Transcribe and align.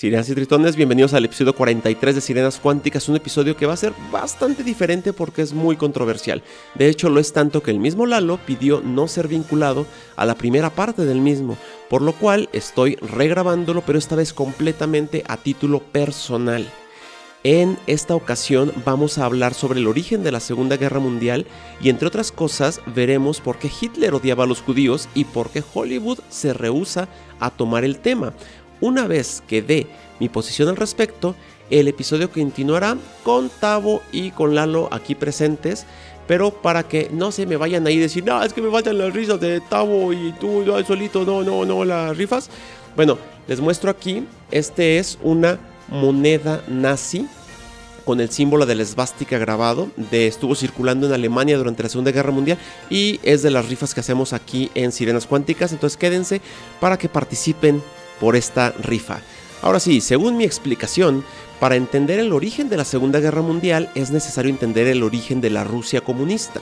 Sirenas 0.00 0.30
y 0.30 0.34
tritones, 0.34 0.76
bienvenidos 0.76 1.12
al 1.12 1.26
episodio 1.26 1.54
43 1.54 2.14
de 2.14 2.22
Sirenas 2.22 2.58
Cuánticas, 2.58 3.10
un 3.10 3.16
episodio 3.16 3.54
que 3.54 3.66
va 3.66 3.74
a 3.74 3.76
ser 3.76 3.92
bastante 4.10 4.64
diferente 4.64 5.12
porque 5.12 5.42
es 5.42 5.52
muy 5.52 5.76
controversial. 5.76 6.42
De 6.74 6.88
hecho, 6.88 7.10
lo 7.10 7.20
es 7.20 7.34
tanto 7.34 7.62
que 7.62 7.70
el 7.70 7.80
mismo 7.80 8.06
Lalo 8.06 8.38
pidió 8.46 8.80
no 8.80 9.08
ser 9.08 9.28
vinculado 9.28 9.84
a 10.16 10.24
la 10.24 10.36
primera 10.36 10.70
parte 10.70 11.04
del 11.04 11.20
mismo, 11.20 11.58
por 11.90 12.00
lo 12.00 12.14
cual 12.14 12.48
estoy 12.54 12.94
regrabándolo, 12.96 13.82
pero 13.82 13.98
esta 13.98 14.16
vez 14.16 14.32
completamente 14.32 15.22
a 15.28 15.36
título 15.36 15.80
personal. 15.80 16.66
En 17.42 17.78
esta 17.86 18.14
ocasión 18.14 18.70
vamos 18.84 19.16
a 19.16 19.24
hablar 19.24 19.54
sobre 19.54 19.80
el 19.80 19.86
origen 19.86 20.22
de 20.22 20.30
la 20.30 20.40
Segunda 20.40 20.76
Guerra 20.76 21.00
Mundial 21.00 21.46
y 21.82 21.88
entre 21.88 22.06
otras 22.06 22.32
cosas 22.32 22.82
veremos 22.94 23.40
por 23.40 23.58
qué 23.58 23.70
Hitler 23.80 24.12
odiaba 24.12 24.44
a 24.44 24.46
los 24.46 24.60
judíos 24.60 25.08
y 25.14 25.24
por 25.24 25.48
qué 25.48 25.62
Hollywood 25.72 26.18
se 26.28 26.52
rehúsa 26.52 27.08
a 27.38 27.48
tomar 27.48 27.84
el 27.84 27.98
tema. 27.98 28.34
Una 28.80 29.06
vez 29.06 29.42
que 29.46 29.62
dé 29.62 29.86
mi 30.18 30.28
posición 30.28 30.68
al 30.68 30.76
respecto, 30.76 31.34
el 31.70 31.88
episodio 31.88 32.30
continuará 32.30 32.96
con 33.22 33.48
Tavo 33.48 34.02
y 34.12 34.30
con 34.30 34.54
Lalo 34.54 34.88
aquí 34.90 35.14
presentes. 35.14 35.86
Pero 36.26 36.52
para 36.52 36.84
que 36.84 37.10
no 37.12 37.32
se 37.32 37.44
me 37.44 37.56
vayan 37.56 37.86
ahí 37.86 37.98
a 37.98 38.02
decir, 38.02 38.24
no, 38.24 38.42
es 38.42 38.52
que 38.52 38.62
me 38.62 38.70
faltan 38.70 38.98
las 38.98 39.12
risas 39.12 39.40
de 39.40 39.60
Tavo 39.60 40.12
y 40.12 40.32
tú 40.38 40.62
no, 40.64 40.82
solito, 40.84 41.24
no, 41.24 41.42
no, 41.42 41.64
no, 41.64 41.84
las 41.84 42.16
rifas. 42.16 42.50
Bueno, 42.94 43.18
les 43.48 43.60
muestro 43.60 43.90
aquí, 43.90 44.24
este 44.50 44.98
es 44.98 45.18
una 45.22 45.58
moneda 45.88 46.62
nazi 46.68 47.26
con 48.04 48.20
el 48.20 48.30
símbolo 48.30 48.66
de 48.66 48.74
la 48.74 48.82
esvástica 48.82 49.38
grabado, 49.38 49.88
de, 49.96 50.26
estuvo 50.26 50.54
circulando 50.54 51.06
en 51.06 51.12
Alemania 51.12 51.58
durante 51.58 51.82
la 51.82 51.88
Segunda 51.88 52.12
Guerra 52.12 52.32
Mundial 52.32 52.58
y 52.88 53.20
es 53.22 53.42
de 53.42 53.50
las 53.50 53.68
rifas 53.68 53.94
que 53.94 54.00
hacemos 54.00 54.32
aquí 54.32 54.70
en 54.74 54.90
Sirenas 54.92 55.26
Cuánticas, 55.26 55.72
entonces 55.72 55.96
quédense 55.96 56.40
para 56.80 56.98
que 56.98 57.08
participen 57.08 57.82
por 58.20 58.36
esta 58.36 58.70
rifa. 58.70 59.20
Ahora 59.62 59.80
sí, 59.80 60.00
según 60.00 60.36
mi 60.36 60.44
explicación, 60.44 61.24
para 61.58 61.76
entender 61.76 62.18
el 62.18 62.32
origen 62.32 62.68
de 62.68 62.76
la 62.76 62.84
Segunda 62.84 63.20
Guerra 63.20 63.42
Mundial 63.42 63.90
es 63.94 64.10
necesario 64.10 64.50
entender 64.50 64.86
el 64.86 65.02
origen 65.02 65.40
de 65.40 65.50
la 65.50 65.64
Rusia 65.64 66.00
comunista. 66.00 66.60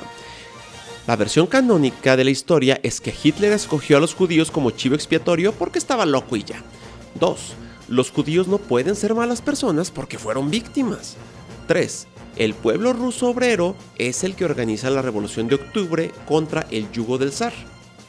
La 1.06 1.16
versión 1.16 1.46
canónica 1.46 2.16
de 2.16 2.24
la 2.24 2.30
historia 2.30 2.80
es 2.82 3.00
que 3.00 3.14
Hitler 3.22 3.52
escogió 3.52 3.96
a 3.96 4.00
los 4.00 4.14
judíos 4.14 4.50
como 4.50 4.72
chivo 4.72 4.94
expiatorio 4.94 5.52
porque 5.52 5.78
estaba 5.78 6.04
loco 6.04 6.36
y 6.36 6.44
ya. 6.44 6.62
2. 7.18 7.54
Los 7.88 8.10
judíos 8.10 8.48
no 8.48 8.58
pueden 8.58 8.94
ser 8.94 9.14
malas 9.14 9.40
personas 9.40 9.90
porque 9.90 10.18
fueron 10.18 10.50
víctimas. 10.50 11.16
3. 11.66 12.08
El 12.36 12.54
pueblo 12.54 12.92
ruso 12.92 13.28
obrero 13.28 13.74
es 13.96 14.22
el 14.22 14.34
que 14.34 14.44
organiza 14.44 14.90
la 14.90 15.00
revolución 15.00 15.48
de 15.48 15.54
octubre 15.54 16.10
contra 16.26 16.66
el 16.70 16.90
yugo 16.92 17.16
del 17.18 17.32
zar. 17.32 17.54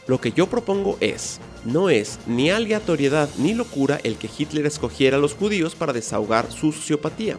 Lo 0.09 0.19
que 0.19 0.31
yo 0.31 0.47
propongo 0.47 0.97
es, 1.02 1.39
no 1.65 1.91
es 1.91 2.17
ni 2.25 2.49
aleatoriedad 2.49 3.29
ni 3.38 3.53
locura 3.53 3.99
el 4.03 4.17
que 4.17 4.27
Hitler 4.35 4.66
escogiera 4.66 5.17
a 5.17 5.19
los 5.19 5.35
judíos 5.35 5.75
para 5.75 5.93
desahogar 5.93 6.51
su 6.51 6.71
sociopatía. 6.71 7.38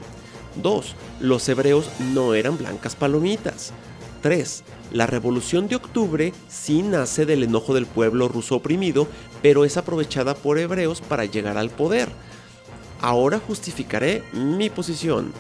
2. 0.62 0.94
Los 1.18 1.48
hebreos 1.48 1.90
no 2.14 2.32
eran 2.32 2.56
blancas 2.56 2.94
palomitas. 2.94 3.72
3. 4.22 4.62
La 4.92 5.08
revolución 5.08 5.66
de 5.66 5.74
octubre 5.74 6.32
sí 6.48 6.82
nace 6.82 7.26
del 7.26 7.42
enojo 7.42 7.74
del 7.74 7.86
pueblo 7.86 8.28
ruso 8.28 8.54
oprimido, 8.54 9.08
pero 9.42 9.64
es 9.64 9.76
aprovechada 9.76 10.36
por 10.36 10.56
hebreos 10.60 11.00
para 11.00 11.24
llegar 11.24 11.58
al 11.58 11.70
poder. 11.70 12.08
Ahora 13.00 13.40
justificaré 13.44 14.22
mi 14.32 14.70
posición. 14.70 15.32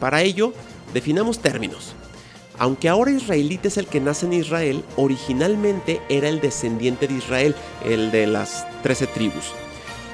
Para 0.00 0.22
ello, 0.22 0.54
definamos 0.94 1.38
términos. 1.38 1.94
Aunque 2.58 2.88
ahora 2.88 3.10
israelita 3.10 3.68
es 3.68 3.76
el 3.76 3.86
que 3.86 4.00
nace 4.00 4.26
en 4.26 4.32
Israel, 4.32 4.82
originalmente 4.96 6.00
era 6.08 6.28
el 6.28 6.40
descendiente 6.40 7.06
de 7.06 7.14
Israel, 7.14 7.54
el 7.84 8.10
de 8.10 8.26
las 8.26 8.66
13 8.82 9.06
tribus. 9.08 9.52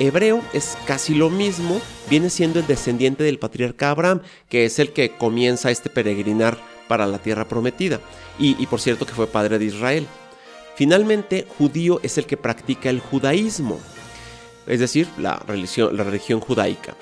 Hebreo 0.00 0.42
es 0.52 0.76
casi 0.86 1.14
lo 1.14 1.30
mismo, 1.30 1.80
viene 2.10 2.30
siendo 2.30 2.58
el 2.58 2.66
descendiente 2.66 3.22
del 3.22 3.38
patriarca 3.38 3.90
Abraham, 3.90 4.22
que 4.48 4.64
es 4.64 4.78
el 4.80 4.92
que 4.92 5.16
comienza 5.16 5.70
este 5.70 5.90
peregrinar 5.90 6.58
para 6.88 7.06
la 7.06 7.18
tierra 7.18 7.46
prometida, 7.46 8.00
y, 8.38 8.66
por 8.66 8.80
cierto 8.80 9.06
que 9.06 9.12
fue 9.12 9.28
padre 9.28 9.58
de 9.58 9.66
Israel. 9.66 10.06
Finalmente, 10.74 11.46
judío 11.58 12.00
es 12.02 12.18
el 12.18 12.26
que 12.26 12.36
practica 12.36 12.90
el 12.90 12.98
judaísmo, 12.98 13.78
es 14.66 14.80
decir, 14.80 15.06
la 15.18 15.36
religión 15.46 16.40
judaica. 16.40 16.96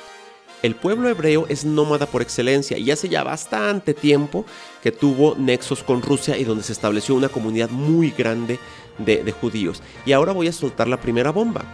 El 0.63 0.75
pueblo 0.75 1.09
hebreo 1.09 1.47
es 1.49 1.65
nómada 1.65 2.05
por 2.05 2.21
excelencia 2.21 2.77
y 2.77 2.91
hace 2.91 3.09
ya 3.09 3.23
bastante 3.25 3.95
tiempo 3.95 4.45
que 4.83 4.93
tuvo 4.93 5.35
nexos 5.37 5.83
con 5.83 6.03
Rusia 6.03 6.37
y 6.37 6.45
donde 6.45 6.65
se 6.65 6.73
estableció 6.73 7.15
una 7.15 7.31
comunidad 7.31 7.71
muy 7.71 8.11
grande 8.11 8.59
de, 8.99 9.33
judíos. 9.33 9.83
Y 10.05 10.13
ahora 10.13 10.33
voy 10.33 10.49
a 10.49 10.53
soltar 10.53 10.87
la 10.87 11.01
primera 11.01 11.31
bomba. 11.31 11.65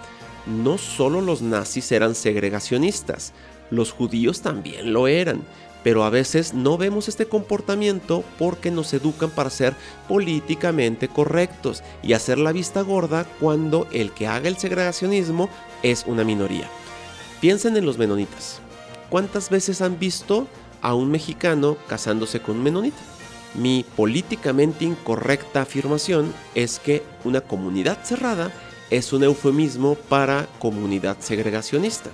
No 0.47 0.79
solo 0.79 1.21
los 1.21 1.43
nazis 1.43 1.91
eran 1.91 2.15
segregacionistas, 2.15 3.33
los 3.71 3.91
judíos 3.91 4.41
también 4.41 4.93
lo 4.93 5.09
eran. 5.09 5.43
Pero 5.83 6.05
a 6.05 6.11
veces 6.11 6.55
no 6.55 6.79
vemos 6.79 7.09
este 7.09 7.27
comportamiento 7.27 8.25
porque 8.39 8.71
nos 8.71 8.93
educan 8.93 9.31
para 9.31 9.51
ser 9.51 9.75
políticamente 10.09 11.09
correctos 11.09 11.83
y 12.03 12.13
hacer 12.13 12.39
la 12.39 12.53
vista 12.53 12.83
gorda 12.83 13.25
cuando 13.41 13.89
el 13.93 14.13
que 14.13 14.29
haga 14.29 14.49
el 14.49 14.57
segregacionismo 14.57 15.49
es 15.83 16.05
una 16.07 16.25
minoría. 16.25 16.69
Piensen 17.41 17.77
en 17.77 17.87
los 17.87 17.99
menonitas. 17.99 18.61
¿Cuántas 19.17 19.49
veces 19.49 19.81
han 19.81 19.99
visto 19.99 20.47
a 20.83 20.95
un 20.95 21.11
mexicano 21.11 21.79
casándose 21.89 22.43
con 22.43 22.59
un 22.59 22.65
menonita? 22.65 22.99
Mi 23.55 23.83
políticamente 23.97 24.85
incorrecta 24.85 25.63
afirmación 25.63 26.35
es 26.55 26.79
que 26.79 27.03
una 27.25 27.41
comunidad 27.41 28.05
cerrada 28.05 28.53
es 28.91 29.15
un 29.15 29.25
eufemismo 29.25 29.95
para 29.95 30.47
comunidad 30.59 31.17
segregacionista. 31.21 32.11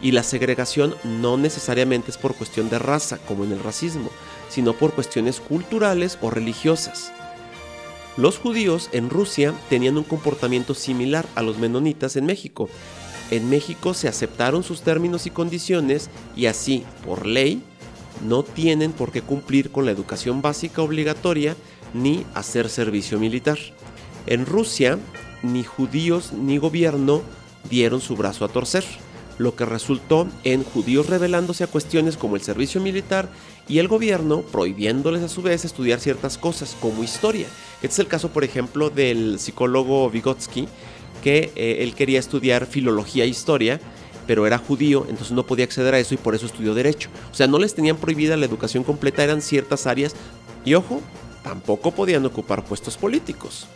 Y 0.00 0.12
la 0.12 0.22
segregación 0.22 0.94
no 1.04 1.36
necesariamente 1.36 2.10
es 2.10 2.16
por 2.16 2.34
cuestión 2.34 2.70
de 2.70 2.78
raza, 2.78 3.18
como 3.28 3.44
en 3.44 3.52
el 3.52 3.62
racismo, 3.62 4.08
sino 4.48 4.72
por 4.72 4.94
cuestiones 4.94 5.40
culturales 5.40 6.16
o 6.22 6.30
religiosas. 6.30 7.12
Los 8.16 8.38
judíos 8.38 8.88
en 8.92 9.10
Rusia 9.10 9.52
tenían 9.68 9.98
un 9.98 10.04
comportamiento 10.04 10.72
similar 10.72 11.26
a 11.34 11.42
los 11.42 11.58
menonitas 11.58 12.16
en 12.16 12.24
México, 12.24 12.70
en 13.30 13.50
México 13.50 13.94
se 13.94 14.08
aceptaron 14.08 14.62
sus 14.62 14.82
términos 14.82 15.26
y 15.26 15.30
condiciones 15.30 16.10
y 16.36 16.46
así, 16.46 16.84
por 17.04 17.26
ley, 17.26 17.62
no 18.26 18.42
tienen 18.42 18.92
por 18.92 19.12
qué 19.12 19.22
cumplir 19.22 19.70
con 19.70 19.84
la 19.84 19.92
educación 19.92 20.42
básica 20.42 20.82
obligatoria 20.82 21.56
ni 21.94 22.24
hacer 22.34 22.68
servicio 22.68 23.18
militar. 23.18 23.58
En 24.26 24.46
Rusia, 24.46 24.98
ni 25.42 25.62
judíos 25.62 26.32
ni 26.32 26.58
gobierno 26.58 27.22
dieron 27.70 28.00
su 28.00 28.16
brazo 28.16 28.44
a 28.44 28.48
torcer, 28.48 28.84
lo 29.38 29.54
que 29.54 29.64
resultó 29.64 30.26
en 30.42 30.64
judíos 30.64 31.06
rebelándose 31.06 31.64
a 31.64 31.68
cuestiones 31.68 32.16
como 32.16 32.34
el 32.34 32.42
servicio 32.42 32.80
militar 32.80 33.28
y 33.68 33.78
el 33.78 33.86
gobierno 33.86 34.42
prohibiéndoles 34.42 35.22
a 35.22 35.28
su 35.28 35.42
vez 35.42 35.64
estudiar 35.64 36.00
ciertas 36.00 36.38
cosas 36.38 36.76
como 36.80 37.04
historia. 37.04 37.46
Este 37.76 37.86
es 37.86 37.98
el 38.00 38.08
caso, 38.08 38.30
por 38.30 38.42
ejemplo, 38.42 38.90
del 38.90 39.38
psicólogo 39.38 40.10
Vygotsky, 40.10 40.66
que 41.22 41.52
eh, 41.56 41.78
él 41.80 41.94
quería 41.94 42.18
estudiar 42.18 42.66
filología 42.66 43.24
e 43.24 43.28
historia, 43.28 43.80
pero 44.26 44.46
era 44.46 44.58
judío, 44.58 45.06
entonces 45.08 45.32
no 45.32 45.46
podía 45.46 45.64
acceder 45.64 45.94
a 45.94 45.98
eso 45.98 46.14
y 46.14 46.18
por 46.18 46.34
eso 46.34 46.46
estudió 46.46 46.74
derecho. 46.74 47.08
O 47.30 47.34
sea, 47.34 47.46
no 47.46 47.58
les 47.58 47.74
tenían 47.74 47.96
prohibida 47.96 48.36
la 48.36 48.46
educación 48.46 48.84
completa, 48.84 49.24
eran 49.24 49.40
ciertas 49.40 49.86
áreas 49.86 50.14
y 50.64 50.74
ojo, 50.74 51.00
tampoco 51.42 51.92
podían 51.92 52.26
ocupar 52.26 52.64
puestos 52.64 52.96
políticos. 52.98 53.66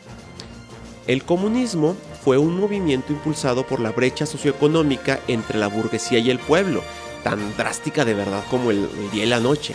El 1.06 1.24
comunismo 1.24 1.96
fue 2.22 2.38
un 2.38 2.60
movimiento 2.60 3.12
impulsado 3.12 3.66
por 3.66 3.80
la 3.80 3.90
brecha 3.90 4.26
socioeconómica 4.26 5.20
entre 5.26 5.58
la 5.58 5.68
burguesía 5.68 6.18
y 6.18 6.30
el 6.30 6.38
pueblo, 6.38 6.82
tan 7.24 7.56
drástica 7.56 8.04
de 8.04 8.14
verdad 8.14 8.44
como 8.50 8.70
el, 8.70 8.78
el 8.78 9.10
día 9.10 9.24
y 9.24 9.28
la 9.28 9.40
noche. 9.40 9.74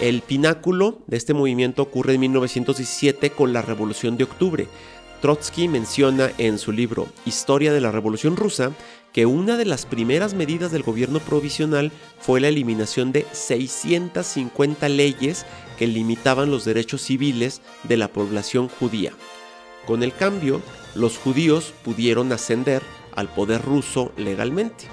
El 0.00 0.22
pináculo 0.22 0.98
de 1.06 1.16
este 1.16 1.34
movimiento 1.34 1.82
ocurre 1.82 2.14
en 2.14 2.20
1917 2.20 3.30
con 3.30 3.52
la 3.52 3.62
Revolución 3.62 4.16
de 4.16 4.24
Octubre, 4.24 4.68
Trotsky 5.20 5.68
menciona 5.68 6.30
en 6.38 6.58
su 6.58 6.72
libro 6.72 7.08
Historia 7.24 7.72
de 7.72 7.80
la 7.80 7.90
Revolución 7.90 8.36
Rusa 8.36 8.72
que 9.12 9.24
una 9.24 9.56
de 9.56 9.64
las 9.64 9.86
primeras 9.86 10.34
medidas 10.34 10.72
del 10.72 10.82
gobierno 10.82 11.20
provisional 11.20 11.90
fue 12.20 12.40
la 12.40 12.48
eliminación 12.48 13.12
de 13.12 13.26
650 13.32 14.88
leyes 14.90 15.46
que 15.78 15.86
limitaban 15.86 16.50
los 16.50 16.64
derechos 16.66 17.00
civiles 17.00 17.62
de 17.84 17.96
la 17.96 18.08
población 18.08 18.68
judía. 18.68 19.12
Con 19.86 20.02
el 20.02 20.14
cambio, 20.14 20.60
los 20.94 21.16
judíos 21.16 21.72
pudieron 21.82 22.30
ascender 22.32 22.82
al 23.14 23.28
poder 23.28 23.62
ruso 23.62 24.12
legalmente. 24.18 24.84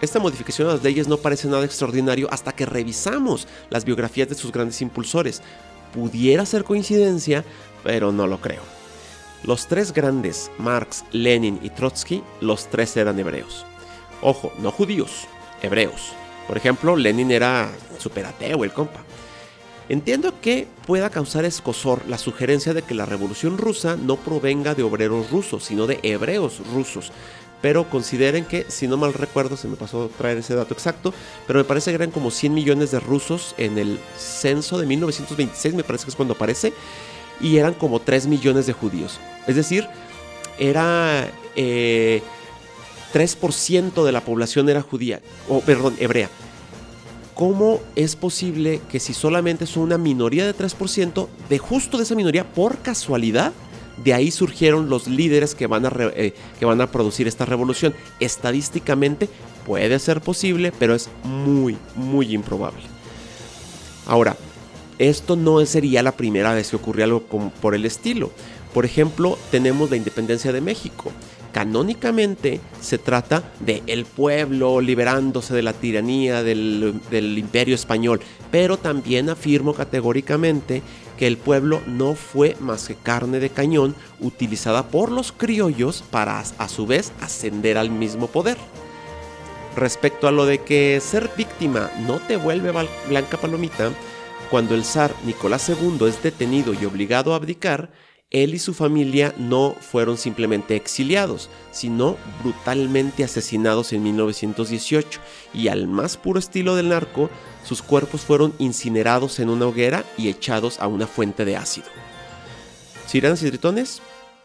Esta 0.00 0.20
modificación 0.20 0.68
de 0.68 0.74
las 0.74 0.84
leyes 0.84 1.08
no 1.08 1.16
parece 1.16 1.48
nada 1.48 1.64
extraordinario 1.64 2.28
hasta 2.30 2.52
que 2.52 2.64
revisamos 2.64 3.48
las 3.70 3.84
biografías 3.84 4.28
de 4.28 4.34
sus 4.34 4.52
grandes 4.52 4.80
impulsores. 4.82 5.42
Pudiera 5.92 6.46
ser 6.46 6.62
coincidencia, 6.62 7.44
pero 7.82 8.12
no 8.12 8.26
lo 8.26 8.40
creo. 8.40 8.79
Los 9.42 9.68
tres 9.68 9.92
grandes, 9.92 10.50
Marx, 10.58 11.04
Lenin 11.12 11.58
y 11.62 11.70
Trotsky, 11.70 12.22
los 12.40 12.66
tres 12.68 12.96
eran 12.96 13.18
hebreos. 13.18 13.64
Ojo, 14.20 14.52
no 14.58 14.70
judíos, 14.70 15.26
hebreos. 15.62 16.12
Por 16.46 16.58
ejemplo, 16.58 16.94
Lenin 16.94 17.30
era 17.30 17.70
superateo, 17.98 18.64
el 18.64 18.72
compa. 18.72 19.00
Entiendo 19.88 20.34
que 20.40 20.68
pueda 20.86 21.10
causar 21.10 21.44
escosor 21.44 22.02
la 22.06 22.18
sugerencia 22.18 22.74
de 22.74 22.82
que 22.82 22.94
la 22.94 23.06
revolución 23.06 23.56
rusa 23.56 23.96
no 23.96 24.16
provenga 24.16 24.74
de 24.74 24.82
obreros 24.82 25.30
rusos, 25.30 25.64
sino 25.64 25.86
de 25.86 26.00
hebreos 26.02 26.60
rusos. 26.72 27.10
pero 27.62 27.88
consideren 27.90 28.44
que, 28.44 28.64
si 28.68 28.88
no 28.88 28.96
mal 28.96 29.12
recuerdo, 29.12 29.56
se 29.56 29.68
me 29.68 29.76
pasó 29.76 30.10
traer 30.16 30.38
ese 30.38 30.54
dato 30.54 30.74
exacto, 30.74 31.12
pero 31.46 31.58
me 31.58 31.64
parece 31.64 31.90
que 31.90 31.96
eran 31.96 32.10
como 32.10 32.30
100 32.30 32.54
millones 32.54 32.90
de 32.90 33.00
rusos 33.00 33.54
en 33.58 33.78
el 33.78 33.98
censo 34.16 34.78
de 34.78 34.86
1926, 34.86 35.74
me 35.74 35.84
parece 35.84 36.04
que 36.04 36.10
es 36.10 36.16
cuando 36.16 36.34
aparece, 36.34 36.72
y 37.40 37.56
eran 37.56 37.74
como 37.74 38.00
3 38.00 38.26
millones 38.26 38.66
de 38.66 38.72
judíos. 38.72 39.18
Es 39.46 39.56
decir, 39.56 39.86
era... 40.58 41.28
3% 41.56 41.56
eh, 41.56 42.22
de 44.04 44.12
la 44.12 44.20
población 44.24 44.68
era 44.68 44.82
judía, 44.82 45.20
o 45.48 45.60
perdón, 45.60 45.96
hebrea. 45.98 46.30
¿Cómo 47.34 47.80
es 47.96 48.16
posible 48.16 48.80
que 48.90 49.00
si 49.00 49.14
solamente 49.14 49.66
son 49.66 49.84
una 49.84 49.98
minoría 49.98 50.46
de 50.46 50.54
3%, 50.54 51.26
de 51.48 51.58
justo 51.58 51.96
de 51.96 52.04
esa 52.04 52.14
minoría, 52.14 52.52
por 52.52 52.78
casualidad, 52.78 53.52
de 54.04 54.14
ahí 54.14 54.30
surgieron 54.30 54.88
los 54.88 55.08
líderes 55.08 55.54
que 55.54 55.66
van, 55.66 55.86
a 55.86 55.92
eh, 56.14 56.34
que 56.58 56.64
van 56.64 56.80
a 56.80 56.90
producir 56.90 57.26
esta 57.26 57.44
revolución? 57.44 57.94
Estadísticamente 58.20 59.28
puede 59.66 59.98
ser 59.98 60.20
posible, 60.20 60.72
pero 60.78 60.94
es 60.94 61.08
muy, 61.24 61.76
muy 61.96 62.34
improbable. 62.34 62.82
Ahora, 64.06 64.36
esto 65.00 65.34
no 65.34 65.64
sería 65.64 66.02
la 66.02 66.12
primera 66.12 66.52
vez 66.52 66.68
que 66.68 66.76
ocurrió 66.76 67.04
algo 67.04 67.22
por 67.60 67.74
el 67.74 67.86
estilo. 67.86 68.30
Por 68.74 68.84
ejemplo, 68.84 69.38
tenemos 69.50 69.90
la 69.90 69.96
independencia 69.96 70.52
de 70.52 70.60
México. 70.60 71.10
Canónicamente 71.52 72.60
se 72.82 72.98
trata 72.98 73.42
de 73.60 73.82
el 73.86 74.04
pueblo 74.04 74.82
liberándose 74.82 75.54
de 75.54 75.62
la 75.62 75.72
tiranía 75.72 76.42
del 76.42 77.38
imperio 77.38 77.74
español, 77.74 78.20
pero 78.50 78.76
también 78.76 79.30
afirmo 79.30 79.72
categóricamente 79.72 80.82
que 81.18 81.26
el 81.26 81.38
pueblo 81.38 81.80
no 81.86 82.14
fue 82.14 82.56
más 82.60 82.86
que 82.86 82.94
carne 82.94 83.40
de 83.40 83.48
cañón 83.48 83.94
utilizada 84.20 84.88
por 84.88 85.10
los 85.10 85.32
criollos 85.32 86.04
para 86.10 86.40
a 86.40 86.68
su 86.68 86.86
vez 86.86 87.12
ascender 87.20 87.78
al 87.78 87.90
mismo 87.90 88.26
poder. 88.26 88.58
Respecto 89.76 90.28
a 90.28 90.32
lo 90.32 90.44
de 90.44 90.58
que 90.58 91.00
ser 91.00 91.30
víctima 91.36 91.90
no 92.06 92.18
te 92.20 92.36
vuelve 92.36 92.70
blanca 93.08 93.38
palomita, 93.38 93.90
cuando 94.50 94.74
el 94.74 94.84
zar 94.84 95.14
Nicolás 95.24 95.68
II 95.68 96.06
es 96.08 96.22
detenido 96.22 96.74
y 96.74 96.84
obligado 96.84 97.32
a 97.32 97.36
abdicar, 97.36 97.92
él 98.30 98.54
y 98.54 98.58
su 98.58 98.74
familia 98.74 99.34
no 99.38 99.74
fueron 99.80 100.16
simplemente 100.16 100.76
exiliados, 100.76 101.50
sino 101.72 102.16
brutalmente 102.42 103.24
asesinados 103.24 103.92
en 103.92 104.02
1918 104.02 105.20
y 105.52 105.68
al 105.68 105.88
más 105.88 106.16
puro 106.16 106.38
estilo 106.38 106.76
del 106.76 106.90
narco, 106.90 107.30
sus 107.64 107.82
cuerpos 107.82 108.22
fueron 108.22 108.54
incinerados 108.58 109.40
en 109.40 109.50
una 109.50 109.66
hoguera 109.66 110.04
y 110.16 110.28
echados 110.28 110.80
a 110.80 110.86
una 110.86 111.06
fuente 111.06 111.44
de 111.44 111.56
ácido. 111.56 111.88
Sirenas 113.06 113.42
y 113.42 113.48
tritones, 113.48 114.00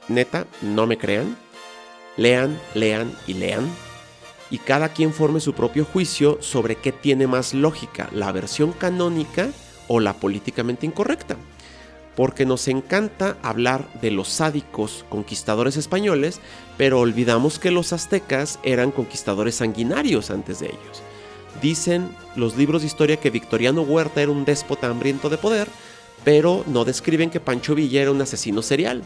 neta, 0.07 0.47
no 0.61 0.87
me 0.87 0.97
crean. 0.97 1.37
Lean, 2.17 2.59
lean 2.73 3.13
y 3.27 3.33
lean. 3.33 3.69
Y 4.49 4.59
cada 4.59 4.89
quien 4.89 5.13
forme 5.13 5.39
su 5.39 5.53
propio 5.53 5.85
juicio 5.85 6.37
sobre 6.41 6.75
qué 6.75 6.91
tiene 6.91 7.27
más 7.27 7.53
lógica, 7.53 8.09
la 8.13 8.31
versión 8.31 8.71
canónica 8.71 9.49
o 9.87 9.99
la 9.99 10.13
políticamente 10.13 10.85
incorrecta 10.85 11.37
porque 12.15 12.45
nos 12.45 12.67
encanta 12.67 13.37
hablar 13.41 13.87
de 14.01 14.11
los 14.11 14.29
sádicos 14.29 15.05
conquistadores 15.09 15.77
españoles, 15.77 16.39
pero 16.77 16.99
olvidamos 16.99 17.59
que 17.59 17.71
los 17.71 17.93
aztecas 17.93 18.59
eran 18.63 18.91
conquistadores 18.91 19.55
sanguinarios 19.55 20.31
antes 20.31 20.59
de 20.59 20.67
ellos. 20.67 21.03
Dicen 21.61 22.09
los 22.35 22.55
libros 22.55 22.81
de 22.81 22.87
historia 22.87 23.17
que 23.17 23.29
Victoriano 23.29 23.81
Huerta 23.81 24.21
era 24.21 24.31
un 24.31 24.45
déspota 24.45 24.87
hambriento 24.87 25.29
de 25.29 25.37
poder, 25.37 25.67
pero 26.23 26.63
no 26.67 26.85
describen 26.85 27.29
que 27.29 27.39
Pancho 27.39 27.75
Villa 27.75 28.01
era 28.01 28.11
un 28.11 28.21
asesino 28.21 28.61
serial. 28.61 29.03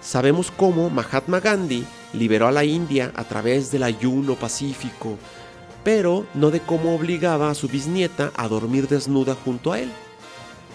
Sabemos 0.00 0.50
cómo 0.50 0.90
Mahatma 0.90 1.40
Gandhi 1.40 1.84
liberó 2.12 2.46
a 2.46 2.52
la 2.52 2.64
India 2.64 3.12
a 3.14 3.24
través 3.24 3.70
del 3.70 3.84
ayuno 3.84 4.34
pacífico, 4.34 5.16
pero 5.84 6.26
no 6.34 6.50
de 6.50 6.60
cómo 6.60 6.94
obligaba 6.94 7.50
a 7.50 7.54
su 7.54 7.68
bisnieta 7.68 8.32
a 8.34 8.48
dormir 8.48 8.88
desnuda 8.88 9.36
junto 9.44 9.72
a 9.72 9.78
él 9.78 9.92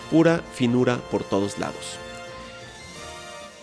pura 0.10 0.44
finura 0.54 0.98
por 1.12 1.24
todos 1.24 1.58
lados. 1.60 1.98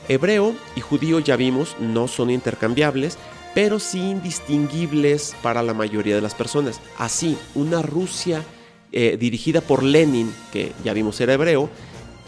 Hebreo 0.08 0.54
y 0.76 0.80
judío 0.80 1.18
ya 1.18 1.36
vimos 1.36 1.76
no 1.80 2.08
son 2.08 2.30
intercambiables, 2.30 3.18
pero 3.54 3.78
sí 3.78 3.98
indistinguibles 3.98 5.34
para 5.42 5.62
la 5.62 5.74
mayoría 5.74 6.14
de 6.14 6.20
las 6.20 6.34
personas. 6.34 6.80
Así, 6.98 7.36
una 7.54 7.82
Rusia 7.82 8.44
eh, 8.92 9.16
dirigida 9.18 9.60
por 9.60 9.82
Lenin, 9.82 10.32
que 10.52 10.72
ya 10.84 10.92
vimos 10.92 11.20
era 11.20 11.34
hebreo, 11.34 11.68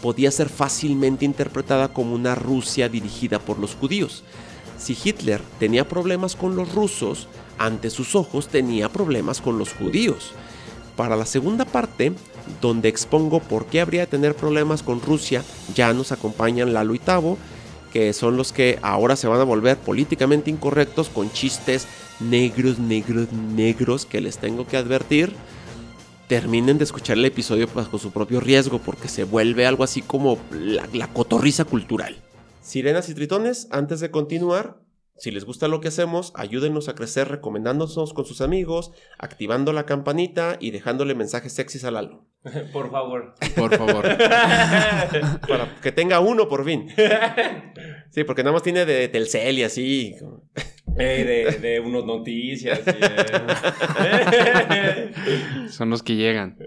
podía 0.01 0.31
ser 0.31 0.49
fácilmente 0.49 1.25
interpretada 1.25 1.89
como 1.89 2.15
una 2.15 2.35
Rusia 2.35 2.89
dirigida 2.89 3.39
por 3.39 3.59
los 3.59 3.75
judíos. 3.75 4.23
Si 4.77 4.97
Hitler 5.01 5.41
tenía 5.59 5.87
problemas 5.87 6.35
con 6.35 6.55
los 6.55 6.73
rusos, 6.73 7.27
ante 7.59 7.89
sus 7.89 8.15
ojos 8.15 8.47
tenía 8.47 8.89
problemas 8.89 9.41
con 9.41 9.59
los 9.59 9.73
judíos. 9.73 10.33
Para 10.95 11.15
la 11.15 11.25
segunda 11.25 11.65
parte, 11.65 12.13
donde 12.61 12.89
expongo 12.89 13.39
por 13.39 13.67
qué 13.67 13.81
habría 13.81 14.01
de 14.01 14.07
tener 14.07 14.35
problemas 14.35 14.83
con 14.83 15.01
Rusia, 15.01 15.43
ya 15.75 15.93
nos 15.93 16.11
acompañan 16.11 16.73
Lalo 16.73 16.95
y 16.95 16.99
Tavo, 16.99 17.37
que 17.93 18.13
son 18.13 18.37
los 18.37 18.51
que 18.51 18.79
ahora 18.81 19.15
se 19.15 19.27
van 19.27 19.39
a 19.39 19.45
volver 19.45 19.77
políticamente 19.77 20.49
incorrectos 20.49 21.09
con 21.09 21.31
chistes 21.31 21.87
negros, 22.19 22.79
negros, 22.79 23.31
negros 23.31 24.05
que 24.05 24.21
les 24.21 24.37
tengo 24.37 24.67
que 24.67 24.77
advertir. 24.77 25.33
Terminen 26.27 26.77
de 26.77 26.83
escuchar 26.83 27.17
el 27.17 27.25
episodio 27.25 27.67
bajo 27.73 27.97
su 27.97 28.11
propio 28.11 28.39
riesgo 28.39 28.79
porque 28.79 29.07
se 29.07 29.23
vuelve 29.23 29.65
algo 29.65 29.83
así 29.83 30.01
como 30.01 30.37
la, 30.51 30.87
la 30.93 31.07
cotorriza 31.07 31.65
cultural. 31.65 32.17
Sirenas 32.61 33.09
y 33.09 33.15
tritones, 33.15 33.67
antes 33.71 33.99
de 33.99 34.11
continuar, 34.11 34.77
si 35.19 35.31
les 35.31 35.43
gusta 35.43 35.67
lo 35.67 35.81
que 35.81 35.89
hacemos, 35.89 36.31
ayúdenos 36.33 36.87
a 36.87 36.95
crecer 36.95 37.27
recomendándonos 37.27 38.13
con 38.13 38.25
sus 38.25 38.39
amigos, 38.39 38.93
activando 39.17 39.73
la 39.73 39.85
campanita 39.85 40.55
y 40.61 40.71
dejándole 40.71 41.13
mensajes 41.13 41.51
sexys 41.51 41.83
a 41.83 41.91
Lalo. 41.91 42.25
Por 42.73 42.89
favor. 42.89 43.35
Por 43.55 43.77
favor. 43.77 44.05
Para 45.47 45.75
que 45.81 45.91
tenga 45.91 46.21
uno 46.21 46.47
por 46.47 46.63
fin. 46.63 46.87
Sí, 48.11 48.23
porque 48.23 48.43
nada 48.43 48.53
más 48.53 48.63
tiene 48.63 48.85
de 48.85 49.09
Telcel 49.09 49.59
y 49.59 49.63
así. 49.63 50.15
Eh, 51.01 51.57
de, 51.61 51.79
unos 51.79 52.05
noticias. 52.05 52.81
Son 55.69 55.89
los 55.91 56.03
que 56.03 56.15
llegan. 56.15 56.57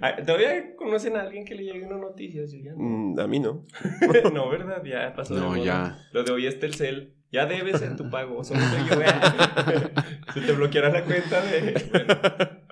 Ah, 0.00 0.16
¿Todavía 0.26 0.74
conocen 0.74 1.14
a 1.14 1.20
alguien 1.20 1.44
que 1.44 1.54
le 1.54 1.62
llegue 1.62 1.84
unas 1.84 2.00
noticias? 2.00 2.52
Mm, 2.74 3.20
a 3.20 3.26
mí 3.28 3.38
no. 3.38 3.64
no, 4.32 4.48
¿verdad? 4.48 4.82
Ya 4.82 5.14
pasó. 5.14 5.34
No, 5.34 5.62
ya. 5.62 5.98
Lo 6.12 6.24
de 6.24 6.32
hoy 6.32 6.46
es 6.46 6.58
Telcel. 6.58 7.17
Ya 7.30 7.46
debes 7.46 7.82
en 7.82 7.96
tu 7.96 8.08
pago. 8.10 8.42
Solo 8.42 8.60
yo, 8.60 8.96
Se 10.34 10.40
te 10.40 10.52
bloqueará 10.52 10.90
la 10.90 11.04
cuenta 11.04 11.40
de. 11.42 12.64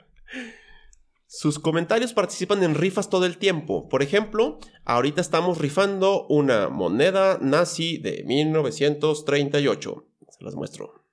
Sus 1.27 1.59
comentarios 1.59 2.15
participan 2.15 2.63
en 2.63 2.75
rifas 2.75 3.11
todo 3.11 3.27
el 3.27 3.37
tiempo. 3.37 3.89
Por 3.91 4.03
ejemplo, 4.03 4.59
ahorita 4.87 5.21
estamos 5.21 5.59
rifando 5.59 6.27
una 6.29 6.71
moneda 6.71 7.39
nazi 7.43 7.99
de 7.99 8.25
1938. 8.25 10.07
Se 10.31 10.45
las 10.45 10.55
muestro. 10.55 11.05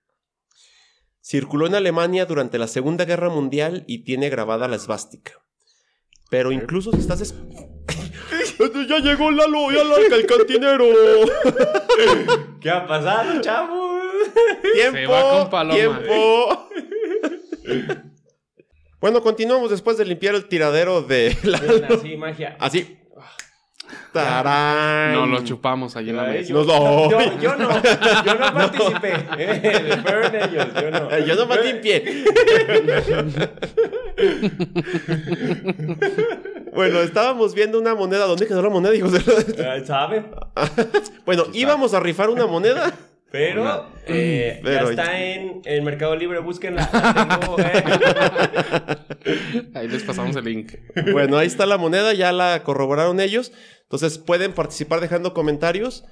Circuló 1.21 1.67
en 1.67 1.75
Alemania 1.75 2.25
durante 2.25 2.57
la 2.57 2.67
Segunda 2.67 3.05
Guerra 3.05 3.29
Mundial 3.29 3.83
y 3.87 4.05
tiene 4.05 4.29
grabada 4.29 4.67
la 4.67 4.75
esvástica. 4.77 5.33
Pero 6.29 6.51
incluso 6.51 6.91
si 6.91 6.99
estás... 6.99 7.33
ya 8.87 8.99
llegó 8.99 9.31
Lalo, 9.31 9.71
ya 9.71 9.83
larga 9.83 10.15
el 10.15 10.25
cantinero. 10.25 10.85
¿Qué 12.61 12.69
ha 12.69 12.85
pasado, 12.85 13.41
chavo? 13.41 13.99
Tiempo, 14.73 15.49
tiempo. 15.71 16.69
bueno, 18.99 19.21
continuamos 19.21 19.69
después 19.71 19.97
de 19.97 20.05
limpiar 20.05 20.35
el 20.35 20.47
tiradero 20.47 21.01
de 21.01 21.37
Lalo. 21.43 21.95
Así, 21.95 22.17
magia. 22.17 22.55
Así. 22.59 22.99
¡Tarán! 24.11 25.13
No, 25.13 25.25
lo 25.25 25.43
chupamos 25.43 25.95
allí 25.95 26.11
en 26.11 26.17
la 26.17 26.23
mesa. 26.23 26.49
Yo, 26.49 26.63
no. 26.63 27.09
Yo, 27.09 27.19
no, 27.55 27.81
yo 28.23 28.35
no 28.39 28.53
participé. 28.53 29.13
Eh, 29.37 29.97
fueron 30.03 30.35
ellos, 30.35 30.67
yo 30.75 30.91
no. 30.91 31.19
Yo 31.19 31.35
no 31.35 31.47
participé. 31.47 32.23
bueno, 36.73 37.01
estábamos 37.01 37.53
viendo 37.53 37.79
una 37.79 37.95
moneda. 37.95 38.25
¿Dónde 38.25 38.47
quedó 38.47 38.61
la 38.61 38.69
moneda, 38.69 38.95
hijos 38.95 39.11
de 39.11 39.19
¿Sabe? 39.85 40.25
bueno, 41.25 41.45
íbamos 41.53 41.93
a 41.93 41.99
rifar 41.99 42.29
una 42.29 42.47
moneda. 42.47 42.93
Pero, 43.31 43.87
eh, 44.05 44.61
ya 44.63 44.83
está 44.83 45.19
en 45.19 45.61
el 45.65 45.81
Mercado 45.81 46.15
Libre, 46.15 46.39
búsquenla. 46.39 46.89
Eh. 49.25 49.71
Ahí 49.73 49.87
les 49.87 50.03
pasamos 50.03 50.35
el 50.35 50.43
link. 50.43 50.73
Bueno, 51.13 51.37
ahí 51.37 51.47
está 51.47 51.65
la 51.65 51.77
moneda, 51.77 52.13
ya 52.13 52.33
la 52.33 52.61
corroboraron 52.63 53.21
ellos. 53.21 53.53
Entonces 53.83 54.17
pueden 54.17 54.51
participar 54.51 54.99
dejando 54.99 55.33
comentarios. 55.33 56.03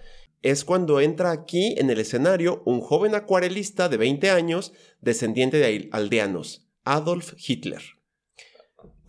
Es 0.41 0.63
cuando 0.63 1.01
entra 1.01 1.31
aquí 1.31 1.75
en 1.77 1.89
el 1.89 1.99
escenario 1.99 2.63
un 2.65 2.79
joven 2.79 3.13
acuarelista 3.13 3.89
de 3.89 3.97
20 3.97 4.31
años, 4.31 4.71
descendiente 5.01 5.57
de 5.57 5.89
aldeanos, 5.91 6.69
Adolf 6.85 7.33
Hitler. 7.37 7.81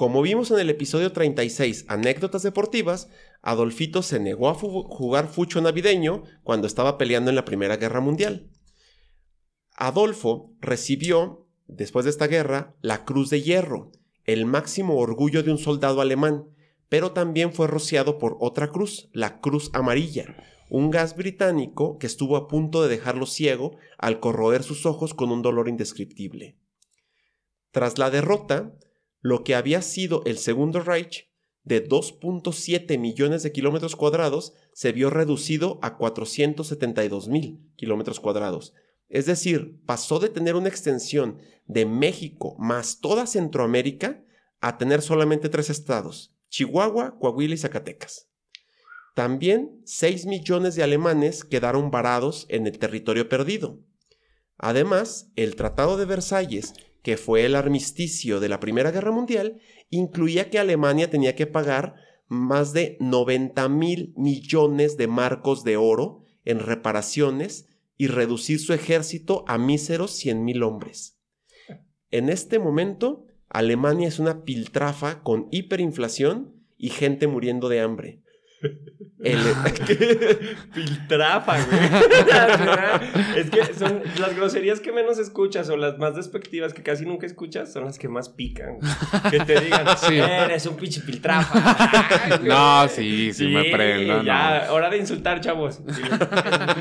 Como 0.03 0.21
vimos 0.21 0.51
en 0.51 0.59
el 0.59 0.69
episodio 0.69 1.13
36, 1.13 1.85
Anécdotas 1.87 2.43
Deportivas, 2.43 3.09
Adolfito 3.41 4.03
se 4.03 4.19
negó 4.19 4.49
a 4.49 4.55
jugar 4.55 5.29
fucho 5.29 5.61
navideño 5.61 6.25
cuando 6.43 6.67
estaba 6.67 6.99
peleando 6.99 7.31
en 7.31 7.37
la 7.37 7.45
Primera 7.45 7.77
Guerra 7.77 8.01
Mundial. 8.01 8.51
Adolfo 9.77 10.57
recibió, 10.61 11.47
después 11.69 12.05
de 12.05 12.11
esta 12.11 12.27
guerra, 12.27 12.75
la 12.81 13.05
Cruz 13.05 13.31
de 13.31 13.43
Hierro, 13.43 13.93
el 14.25 14.45
máximo 14.45 14.97
orgullo 14.97 15.45
de 15.45 15.53
un 15.53 15.59
soldado 15.59 16.01
alemán, 16.01 16.49
pero 16.89 17.13
también 17.13 17.53
fue 17.53 17.69
rociado 17.69 18.19
por 18.19 18.37
otra 18.41 18.73
cruz, 18.73 19.09
la 19.13 19.41
Cruz 19.41 19.71
Amarilla, 19.73 20.35
un 20.69 20.91
gas 20.91 21.15
británico 21.15 21.99
que 21.99 22.09
estuvo 22.09 22.37
a 22.37 22.49
punto 22.49 22.83
de 22.83 22.89
dejarlo 22.89 23.27
ciego 23.27 23.77
al 23.99 24.19
corroer 24.19 24.65
sus 24.65 24.85
ojos 24.85 25.15
con 25.15 25.31
un 25.31 25.43
dolor 25.43 25.69
indescriptible. 25.69 26.57
Tras 27.71 27.99
la 27.99 28.11
derrota, 28.11 28.73
lo 29.23 29.45
que 29.45 29.55
había 29.55 29.81
sido 29.81 30.23
el 30.27 30.37
Segundo 30.37 30.81
Reich 30.81 31.31
de 31.65 31.89
2.7 31.89 32.99
millones 32.99 33.43
de 33.45 33.53
kilómetros 33.53 33.97
cuadrados 33.97 34.53
se 34.73 34.93
vio 34.93 35.11
reducido 35.11 35.79
a 35.81 35.97
472 35.97 37.29
mil 37.29 37.61
kilómetros 37.77 38.19
cuadrados. 38.21 38.75
Es 39.09 39.27
decir, 39.27 39.81
pasó 39.87 40.19
de 40.19 40.29
tener 40.29 40.57
una 40.57 40.69
extensión 40.69 41.39
de 41.67 41.87
México 41.87 42.57
más 42.59 43.01
toda 43.01 43.27
Centroamérica 43.27 44.25
a 44.61 44.77
tener 44.77 45.03
solamente 45.03 45.49
tres 45.49 45.71
estados, 45.71 46.35
Chihuahua, 46.49 47.19
Coahuila 47.19 47.55
y 47.55 47.59
Zacatecas. 47.59 48.29
También 49.15 49.83
6 49.85 50.27
millones 50.27 50.75
de 50.75 50.83
alemanes 50.83 51.45
quedaron 51.45 51.91
varados 51.91 52.47
en 52.49 52.67
el 52.67 52.79
territorio 52.79 53.29
perdido. 53.29 53.79
Además, 54.57 55.31
el 55.37 55.55
Tratado 55.55 55.97
de 55.97 56.07
Versalles, 56.07 56.73
que 57.03 57.17
fue 57.17 57.45
el 57.45 57.57
armisticio 57.57 58.41
de 58.41 58.49
la 58.49 58.61
Primera 58.61 58.91
Guerra 58.91 59.11
Mundial, 59.11 59.61
incluía 59.91 60.51
que 60.51 60.59
Alemania 60.59 61.11
tenía 61.11 61.35
que 61.35 61.47
pagar 61.47 61.97
más 62.29 62.73
de 62.73 62.97
90 63.01 63.69
mil 63.69 64.15
millones 64.17 64.97
de 64.97 65.07
marcos 65.07 65.65
de 65.65 65.77
oro 65.77 66.23
en 66.45 66.61
reparaciones 66.61 67.69
y 67.97 68.07
reducir 68.07 68.59
su 68.59 68.73
ejército 68.73 69.45
a 69.47 69.59
míseros 69.59 70.13
100 70.13 70.45
mil 70.45 70.63
hombres. 70.63 71.19
En 72.11 72.29
este 72.29 72.59
momento, 72.59 73.27
Alemania 73.49 74.09
es 74.09 74.19
una 74.19 74.45
piltrafa 74.45 75.23
con 75.23 75.49
hiperinflación 75.51 76.55
y 76.79 76.89
gente 76.89 77.27
muriendo 77.27 77.69
de 77.69 77.81
hambre. 77.81 78.22
El... 79.23 79.39
Filtrafa, 80.73 81.57
güey. 81.65 81.81
es 83.37 83.51
que 83.51 83.75
son 83.75 84.03
las 84.19 84.35
groserías 84.35 84.81
que 84.81 84.93
menos 84.93 85.19
escuchas 85.19 85.69
o 85.69 85.77
las 85.77 85.99
más 85.99 86.17
despectivas 86.17 86.75
que 86.75 86.83
casi 86.83 87.05
nunca 87.05 87.27
escuchas 87.27 87.73
son 87.73 87.85
las 87.85 87.99
que 87.99 88.09
más 88.09 88.29
pican. 88.29 88.79
Que 89.31 89.41
te 89.41 89.61
digan, 89.61 89.87
eres 90.11 90.67
un 90.67 90.77
pinche 90.77 91.01
filtrafa. 91.01 92.39
no, 92.43 92.89
sí, 92.89 93.33
sí, 93.33 93.47
me 93.47 93.71
prendo. 93.71 94.23
Ya, 94.25 94.69
hora 94.71 94.91
de 94.91 94.99
insultar, 94.99 95.41
chavos. 95.41 95.79
un 95.79 95.87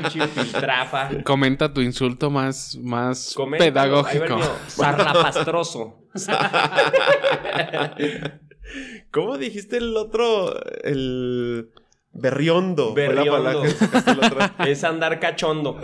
pinche 0.02 0.26
filtrafa. 0.26 1.10
Comenta 1.22 1.72
tu 1.72 1.80
insulto 1.80 2.30
más, 2.30 2.76
más 2.82 3.36
pedagógico. 3.58 4.40
Sarlapastroso. 4.66 6.02
¿Cómo 9.12 9.36
dijiste 9.36 9.76
el 9.76 9.96
otro? 9.96 10.54
El. 10.82 11.68
Berriondo. 12.14 12.92
Berriondo. 12.92 13.62
es 14.66 14.84
andar 14.84 15.18
cachondo. 15.18 15.80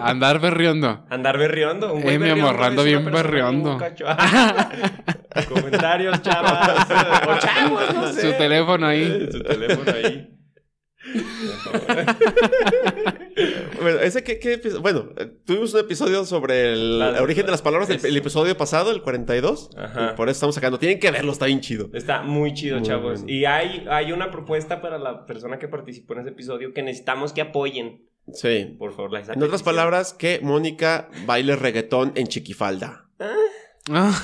Andar 0.00 0.40
berriondo. 0.40 1.04
Andar 1.10 1.38
berriondo. 1.38 1.94
Un 1.94 2.08
eh, 2.08 2.18
mi 2.18 2.30
amorrando 2.30 2.82
bien 2.82 3.04
berriondo. 3.04 3.78
Comentarios, 5.48 6.22
chavas. 6.22 6.88
O 7.28 7.38
chavos, 7.38 7.94
no 7.94 8.12
sé. 8.12 8.20
Su 8.22 8.38
teléfono 8.38 8.86
ahí. 8.86 9.28
Su 9.30 9.42
teléfono 9.42 9.92
ahí. 9.92 10.37
bueno, 13.80 14.00
ese 14.00 14.24
que, 14.24 14.60
bueno, 14.80 15.10
tuvimos 15.44 15.72
un 15.74 15.80
episodio 15.80 16.24
sobre 16.24 16.72
el, 16.72 17.02
origen 17.20 17.44
de 17.46 17.52
las 17.52 17.62
palabras 17.62 17.88
del 17.88 18.16
episodio 18.16 18.56
pasado, 18.56 18.90
el 18.90 19.02
42. 19.02 19.70
por 20.16 20.28
eso 20.28 20.36
estamos 20.36 20.54
sacando. 20.54 20.78
Tienen 20.78 21.00
que 21.00 21.10
verlo, 21.10 21.32
está 21.32 21.46
bien 21.46 21.60
chido. 21.60 21.90
Está 21.92 22.22
muy 22.22 22.54
chido, 22.54 22.80
chavos. 22.80 23.24
Y 23.26 23.44
hay, 23.44 23.84
hay 23.90 24.12
una 24.12 24.30
propuesta 24.30 24.80
para 24.80 24.98
la 24.98 25.26
persona 25.26 25.58
que 25.58 25.66
participó 25.68 26.14
en 26.14 26.20
ese 26.20 26.30
episodio 26.30 26.72
que 26.72 26.82
necesitamos 26.82 27.32
que 27.32 27.40
apoyen. 27.40 28.06
Sí. 28.32 28.76
Por 28.78 28.92
favor, 28.92 29.12
la 29.12 29.20
En 29.20 29.42
otras 29.42 29.62
palabras, 29.62 30.12
que 30.12 30.40
Mónica 30.42 31.08
baile 31.26 31.56
reggaetón 31.56 32.12
en 32.14 32.26
chiquifalda. 32.26 33.08
¿Ah? 33.18 33.34
ah. 33.90 34.22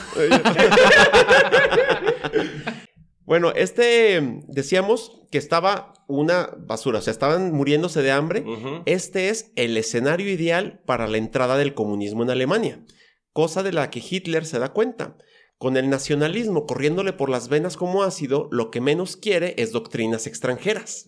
Bueno, 3.26 3.52
este 3.56 4.42
decíamos 4.48 5.22
que 5.30 5.38
estaba 5.38 5.93
una 6.08 6.50
basura, 6.58 6.98
o 6.98 7.02
sea, 7.02 7.12
estaban 7.12 7.52
muriéndose 7.52 8.02
de 8.02 8.12
hambre. 8.12 8.44
Este 8.86 9.28
es 9.28 9.52
el 9.56 9.76
escenario 9.76 10.30
ideal 10.30 10.82
para 10.86 11.06
la 11.06 11.18
entrada 11.18 11.56
del 11.56 11.74
comunismo 11.74 12.22
en 12.22 12.30
Alemania, 12.30 12.84
cosa 13.32 13.62
de 13.62 13.72
la 13.72 13.90
que 13.90 14.02
Hitler 14.08 14.46
se 14.46 14.58
da 14.58 14.72
cuenta. 14.72 15.16
Con 15.58 15.76
el 15.76 15.88
nacionalismo 15.88 16.66
corriéndole 16.66 17.12
por 17.12 17.30
las 17.30 17.48
venas 17.48 17.76
como 17.76 18.02
ácido, 18.02 18.48
lo 18.50 18.70
que 18.70 18.80
menos 18.80 19.16
quiere 19.16 19.54
es 19.56 19.72
doctrinas 19.72 20.26
extranjeras. 20.26 21.06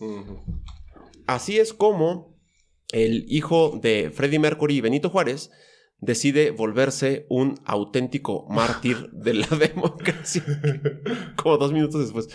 Así 1.27 1.59
es 1.59 1.73
como 1.73 2.37
el 2.91 3.25
hijo 3.27 3.77
de 3.81 4.11
Freddie 4.13 4.39
Mercury 4.39 4.77
y 4.77 4.81
Benito 4.81 5.09
Juárez 5.09 5.51
decide 5.99 6.51
volverse 6.51 7.25
un 7.29 7.55
auténtico 7.65 8.45
mártir 8.49 9.09
de 9.11 9.33
la 9.33 9.47
democracia, 9.59 10.43
como 11.35 11.57
dos 11.57 11.73
minutos 11.73 12.01
después, 12.01 12.29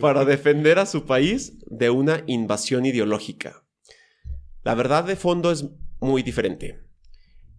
para 0.00 0.24
defender 0.24 0.78
a 0.78 0.86
su 0.86 1.04
país 1.04 1.58
de 1.66 1.90
una 1.90 2.22
invasión 2.26 2.86
ideológica. 2.86 3.64
La 4.62 4.74
verdad 4.74 5.04
de 5.04 5.16
fondo 5.16 5.50
es 5.50 5.66
muy 6.00 6.22
diferente. 6.22 6.86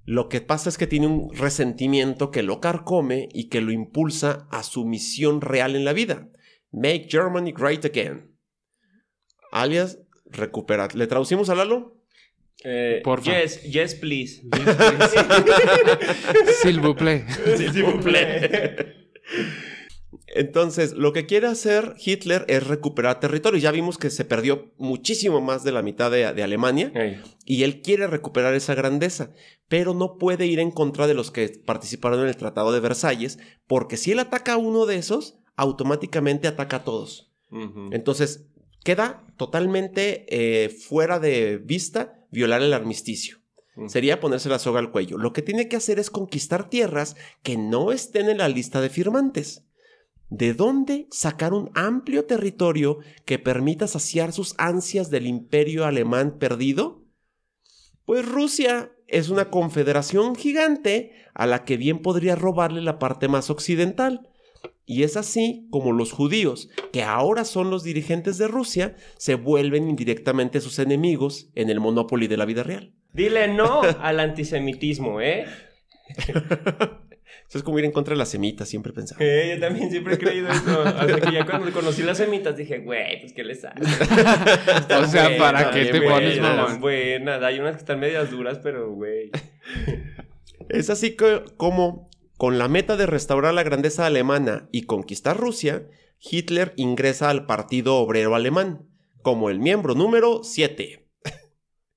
Lo 0.04 0.30
que 0.30 0.40
pasa 0.40 0.70
es 0.70 0.78
que 0.78 0.88
tiene 0.88 1.08
un 1.08 1.34
resentimiento 1.34 2.32
que 2.32 2.42
lo 2.42 2.62
carcome 2.62 3.28
y 3.34 3.50
que 3.50 3.62
lo 3.62 3.72
impulsa 3.72 4.48
a 4.52 4.64
su 4.64 4.86
misión 4.86 5.42
real 5.42 5.76
en 5.76 5.84
la 5.84 5.94
vida. 5.94 6.30
Make 6.72 7.08
Germany 7.10 7.52
Great 7.52 7.84
Again. 7.84 8.34
Alias, 9.52 10.00
recuperar. 10.26 10.96
¿Le 10.96 11.08
traducimos 11.08 11.50
a 11.50 11.56
Lalo? 11.56 11.97
Eh, 12.64 13.02
Por 13.04 13.22
yes, 13.22 13.62
yes, 13.64 13.96
please. 13.96 14.42
S'il 16.62 16.80
vous 16.80 16.96
plaît. 17.02 17.26
S'il 17.56 17.84
vous 17.84 18.00
plaît. 18.00 18.96
Entonces, 20.36 20.94
lo 20.94 21.14
que 21.14 21.26
quiere 21.26 21.48
hacer 21.48 21.96
Hitler 22.04 22.46
es 22.48 22.68
recuperar 22.68 23.20
territorio. 23.20 23.60
Ya 23.60 23.72
vimos 23.72 23.98
que 23.98 24.10
se 24.10 24.26
perdió 24.26 24.72
muchísimo 24.78 25.42
más 25.42 25.64
de 25.64 25.72
la 25.72 25.82
mitad 25.82 26.12
de, 26.12 26.26
Alemania 26.26 26.92
y 27.46 27.64
él 27.64 27.82
quiere 27.82 28.08
recuperar 28.08 28.54
esa 28.54 28.76
grandeza, 28.76 29.32
pero 29.68 29.94
no 29.94 30.18
puede 30.18 30.46
ir 30.46 30.60
en 30.60 30.72
contra 30.72 31.08
de 31.08 31.14
los 31.14 31.32
que 31.32 31.50
participaron 31.66 32.22
en 32.22 32.28
el 32.28 32.38
Tratado 32.38 32.72
de 32.72 32.80
Versalles, 32.80 33.40
porque 33.68 33.98
si 33.98 34.12
él 34.12 34.20
ataca 34.20 34.54
a 34.54 34.58
uno 34.58 34.86
de 34.86 34.98
esos, 34.98 35.40
automáticamente 35.56 36.48
ataca 36.48 36.78
a 36.78 36.84
todos. 36.84 37.34
Entonces, 37.92 38.48
queda 38.84 39.26
totalmente 39.38 40.26
eh, 40.30 40.70
fuera 40.70 41.20
de 41.20 41.58
vista 41.58 42.17
violar 42.32 42.62
el 42.62 42.74
armisticio. 42.74 43.40
Sería 43.88 44.20
ponerse 44.20 44.50
la 44.50 44.60
soga 44.60 44.80
al 44.80 44.92
cuello. 44.92 45.18
Lo 45.18 45.34
que 45.34 45.44
tiene 45.44 45.68
que 45.68 45.76
hacer 45.76 46.00
es 46.00 46.10
conquistar 46.10 46.70
tierras 46.70 47.16
que 47.44 47.58
no 47.58 47.92
estén 47.92 48.28
en 48.30 48.40
la 48.40 48.50
lista 48.50 48.82
de 48.82 48.90
firmantes. 48.90 49.64
¿De 50.30 50.54
dónde 50.54 51.08
sacar 51.12 51.54
un 51.54 51.70
amplio 51.76 52.26
territorio 52.26 53.00
que 53.26 53.40
permita 53.40 53.88
saciar 53.88 54.34
sus 54.34 54.56
ansias 54.58 55.10
del 55.10 55.28
imperio 55.28 55.86
alemán 55.86 56.38
perdido? 56.40 57.06
Pues 58.04 58.28
Rusia 58.28 58.92
es 59.08 59.30
una 59.30 59.50
confederación 59.50 60.36
gigante 60.36 61.14
a 61.34 61.46
la 61.46 61.64
que 61.64 61.78
bien 61.78 62.02
podría 62.02 62.36
robarle 62.36 62.82
la 62.82 63.00
parte 63.00 63.28
más 63.28 63.50
occidental. 63.50 64.30
Y 64.90 65.04
es 65.04 65.18
así 65.18 65.68
como 65.70 65.92
los 65.92 66.14
judíos, 66.14 66.70
que 66.94 67.04
ahora 67.04 67.44
son 67.44 67.70
los 67.70 67.84
dirigentes 67.84 68.38
de 68.38 68.48
Rusia, 68.48 68.96
se 69.18 69.36
vuelven 69.36 69.90
indirectamente 69.90 70.62
sus 70.62 70.80
enemigos 70.80 71.50
en 71.56 71.70
el 71.70 71.82
Monopoly 71.82 72.28
de 72.28 72.38
la 72.38 72.46
vida 72.46 72.64
real. 72.64 72.94
Dile 73.12 73.50
no 73.50 73.82
al 74.02 74.22
antisemitismo, 74.22 75.20
¿eh? 75.20 75.46
Eso 77.50 77.58
es 77.58 77.64
como 77.64 77.80
ir 77.80 77.86
en 77.86 77.92
contra 77.92 78.14
de 78.14 78.18
las 78.18 78.30
semitas, 78.30 78.70
siempre 78.70 78.94
pensaba. 78.94 79.24
Eh, 79.24 79.56
yo 79.56 79.60
también 79.60 79.92
siempre 79.92 80.16
he 80.16 80.18
creído 80.18 80.50
eso. 80.50 80.82
Hasta 80.82 81.20
que 81.22 81.32
ya 81.32 81.46
cuando 81.46 81.72
conocí 81.72 82.04
las 82.04 82.18
semitas 82.18 82.58
dije, 82.58 82.80
güey, 82.80 83.22
pues 83.22 83.32
qué 83.34 83.44
les 83.44 83.64
hace. 83.64 83.82
o 84.96 85.06
sea, 85.06 85.38
¿para 85.38 85.72
qué 85.72 85.86
te 85.86 86.02
pones 86.02 86.42
mamón? 86.42 86.82
Buenas, 86.82 87.42
hay 87.42 87.60
unas 87.60 87.74
que 87.74 87.80
están 87.80 88.00
medias 88.00 88.32
duras, 88.32 88.60
pero 88.62 88.92
güey. 88.92 89.32
Es 90.68 90.90
así 90.90 91.16
como 91.16 92.10
con 92.38 92.60
la 92.60 92.68
meta 92.68 92.96
de 92.96 93.08
restaurar 93.08 93.54
la 93.54 93.64
grandeza 93.64 94.06
alemana 94.06 94.70
y 94.72 94.84
conquistar 94.84 95.38
Rusia, 95.38 95.88
Hitler 96.20 96.74
ingresa 96.78 97.30
al 97.30 97.46
Partido 97.46 97.98
Obrero 97.98 98.36
Alemán 98.36 98.88
como 99.22 99.50
el 99.50 99.60
miembro 99.60 99.96
número 99.96 100.44
7. 100.44 101.04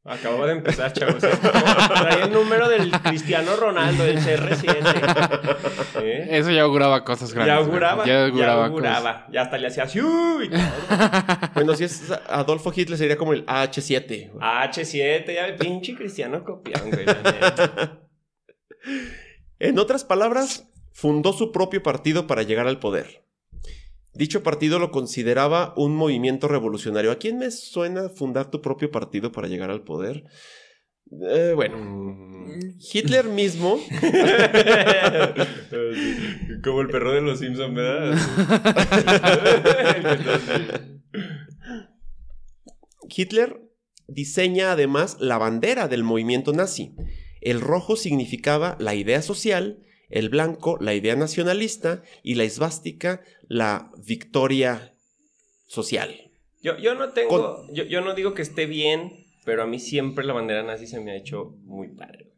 Acabo 0.02 0.47
de 0.47 0.52
empezar, 0.52 0.94
chavos. 0.94 1.18
Trae 1.18 2.23
el 2.25 2.32
número 2.32 2.70
del 2.70 2.90
Cristiano 2.90 3.54
Ronaldo, 3.54 4.02
del 4.02 4.18
CR7. 4.18 5.56
¿Eh? 6.02 6.26
Eso 6.30 6.50
ya 6.50 6.62
auguraba 6.62 7.04
cosas 7.04 7.35
grandes. 7.35 7.54
Ya 7.54 7.59
auguraba. 7.59 8.06
Ya 8.06 8.25
auguraba. 8.25 8.62
Ya, 8.62 8.66
auguraba. 8.66 9.26
ya 9.30 9.42
hasta 9.42 9.59
le 9.59 9.66
hacía 9.66 9.82
así. 9.85 10.00
bueno, 11.54 11.76
si 11.76 11.85
es 11.85 12.11
Adolfo 12.28 12.73
Hitler 12.75 12.97
sería 12.97 13.18
como 13.18 13.35
el 13.35 13.44
H7. 13.44 14.32
H7, 14.32 15.35
ya 15.35 15.54
pinche 15.56 15.94
Cristiano 15.94 16.42
copión, 16.44 16.90
güey. 16.90 17.04
En 19.61 19.79
otras 19.79 20.05
palabras, 20.05 20.67
fundó 20.93 21.33
su 21.33 21.52
propio 21.52 21.83
partido 21.83 22.26
para 22.26 22.43
llegar 22.43 22.67
al 22.67 22.81
poder. 22.81 23.25
Dicho 24.14 24.43
partido 24.43 24.79
lo 24.79 24.90
consideraba 24.90 25.73
un 25.76 25.95
movimiento 25.95 26.49
revolucionario. 26.49 27.12
¿A 27.12 27.17
quién 27.17 27.38
me 27.38 27.50
suena 27.50 28.09
fundar 28.09 28.50
tu 28.50 28.61
propio 28.61 28.90
partido 28.90 29.31
para 29.31 29.49
llegar 29.49 29.71
al 29.71 29.83
poder? 29.85 30.25
Eh, 31.12 31.52
bueno, 31.55 31.76
mm. 31.79 32.79
Hitler 32.93 33.26
mismo. 33.26 33.79
Como 36.64 36.81
el 36.81 36.88
perro 36.88 37.12
de 37.12 37.21
los 37.21 37.38
Simpsons, 37.38 37.75
¿verdad? 37.75 38.19
Hitler 43.09 43.61
diseña 44.07 44.73
además 44.73 45.19
la 45.21 45.37
bandera 45.38 45.87
del 45.87 46.02
movimiento 46.05 46.52
nazi. 46.52 46.95
El 47.40 47.61
rojo 47.61 47.97
significaba 47.97 48.76
la 48.78 48.94
idea 48.94 49.23
social, 49.23 49.85
el 50.09 50.28
blanco 50.28 50.76
la 50.80 50.94
idea 50.94 51.16
nacionalista 51.16 52.02
y 52.23 52.35
la 52.35 52.44
esvástica 52.44 53.23
la 53.49 53.90
victoria 54.04 54.94
social. 55.66 56.30
Yo, 56.62 56.76
yo 56.78 56.94
no 56.94 57.11
tengo, 57.11 57.66
yo, 57.73 57.85
yo, 57.85 58.00
no 58.02 58.14
digo 58.14 58.35
que 58.35 58.42
esté 58.42 58.66
bien, 58.66 59.26
pero 59.44 59.62
a 59.62 59.66
mí 59.66 59.78
siempre 59.78 60.25
la 60.25 60.35
bandera 60.35 60.62
nazi 60.62 60.87
se 60.87 61.00
me 61.00 61.12
ha 61.12 61.16
hecho 61.16 61.56
muy 61.62 61.88
padre. 61.88 62.35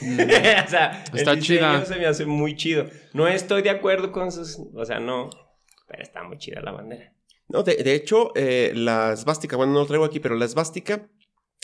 Mm. 0.00 0.20
o 0.66 0.68
sea, 0.68 1.04
está 1.12 1.38
chida. 1.38 1.84
se 1.84 1.96
me 1.96 2.06
hace 2.06 2.24
muy 2.24 2.56
chido. 2.56 2.86
No 3.12 3.28
estoy 3.28 3.62
de 3.62 3.70
acuerdo 3.70 4.10
con 4.10 4.32
sus, 4.32 4.58
o 4.74 4.84
sea, 4.86 5.00
no, 5.00 5.28
pero 5.86 6.02
está 6.02 6.22
muy 6.22 6.38
chida 6.38 6.60
la 6.62 6.72
bandera. 6.72 7.12
No, 7.48 7.62
de, 7.62 7.94
hecho, 7.94 8.32
eh, 8.34 8.72
la 8.74 9.12
esvástica, 9.12 9.56
bueno, 9.56 9.74
no 9.74 9.80
lo 9.80 9.86
traigo 9.86 10.06
aquí, 10.06 10.20
pero 10.20 10.36
la 10.36 10.46
esvástica 10.46 11.10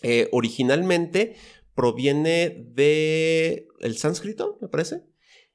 eh, 0.02 0.28
originalmente 0.32 1.36
proviene 1.78 2.66
de 2.74 3.68
el 3.78 3.96
sánscrito, 3.98 4.58
me 4.60 4.66
parece, 4.66 5.04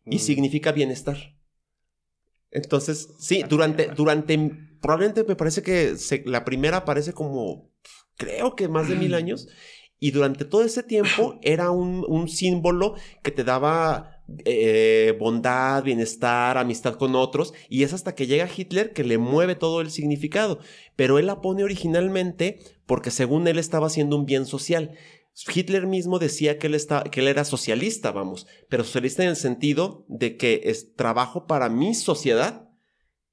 y 0.06 0.15
mm. 0.15 0.20
significa 0.20 0.72
bienestar. 0.72 1.18
Entonces, 2.50 3.10
sí, 3.20 3.44
durante, 3.50 3.88
durante, 3.88 4.39
probablemente 4.82 5.25
me 5.25 5.36
parece 5.36 5.63
que 5.63 5.98
la 6.24 6.46
primera 6.46 6.77
aparece 6.77 7.12
como, 7.12 7.74
creo 8.15 8.56
que 8.56 8.70
más 8.70 8.88
de 8.88 8.96
mil 8.96 9.13
años, 9.15 9.50
y 10.00 10.12
durante 10.12 10.46
todo 10.46 10.63
ese 10.63 10.82
tiempo 10.82 11.39
era 11.42 11.72
un, 11.72 12.06
un 12.08 12.30
símbolo 12.30 12.96
que 13.22 13.32
te 13.32 13.44
daba 13.44 14.24
eh, 14.46 15.18
bondad, 15.20 15.84
bienestar, 15.84 16.58
amistad 16.58 16.96
con 16.96 17.15
otros, 17.15 17.53
y 17.68 17.84
es 17.84 17.92
hasta 17.92 18.15
que 18.15 18.27
llega 18.27 18.48
Hitler 18.48 18.94
que 18.94 19.03
le 19.03 19.18
mueve 19.18 19.56
todo 19.56 19.82
el 19.82 19.92
significado. 19.92 20.60
Pero 20.96 21.20
él 21.20 21.25
la 21.25 21.42
pone 21.42 21.65
originalmente 21.65 22.60
porque 22.86 23.12
según 23.12 23.46
él 23.50 23.60
estaba 23.60 23.88
haciendo 23.88 24.15
un 24.15 24.25
bien 24.25 24.46
social. 24.46 24.92
Hitler 25.54 25.88
mismo 25.88 26.20
decía 26.20 26.60
que 26.60 26.68
él, 26.68 26.78
que 27.12 27.20
él 27.22 27.28
era 27.28 27.44
socialista, 27.44 28.12
vamos, 28.12 28.48
pero 28.70 28.84
socialista 28.84 29.24
en 29.24 29.30
el 29.30 29.36
sentido 29.36 30.06
de 30.08 30.38
que 30.38 30.62
es 30.66 30.96
trabajo 30.96 31.48
para 31.48 31.70
mi 31.70 31.94
sociedad, 31.96 32.70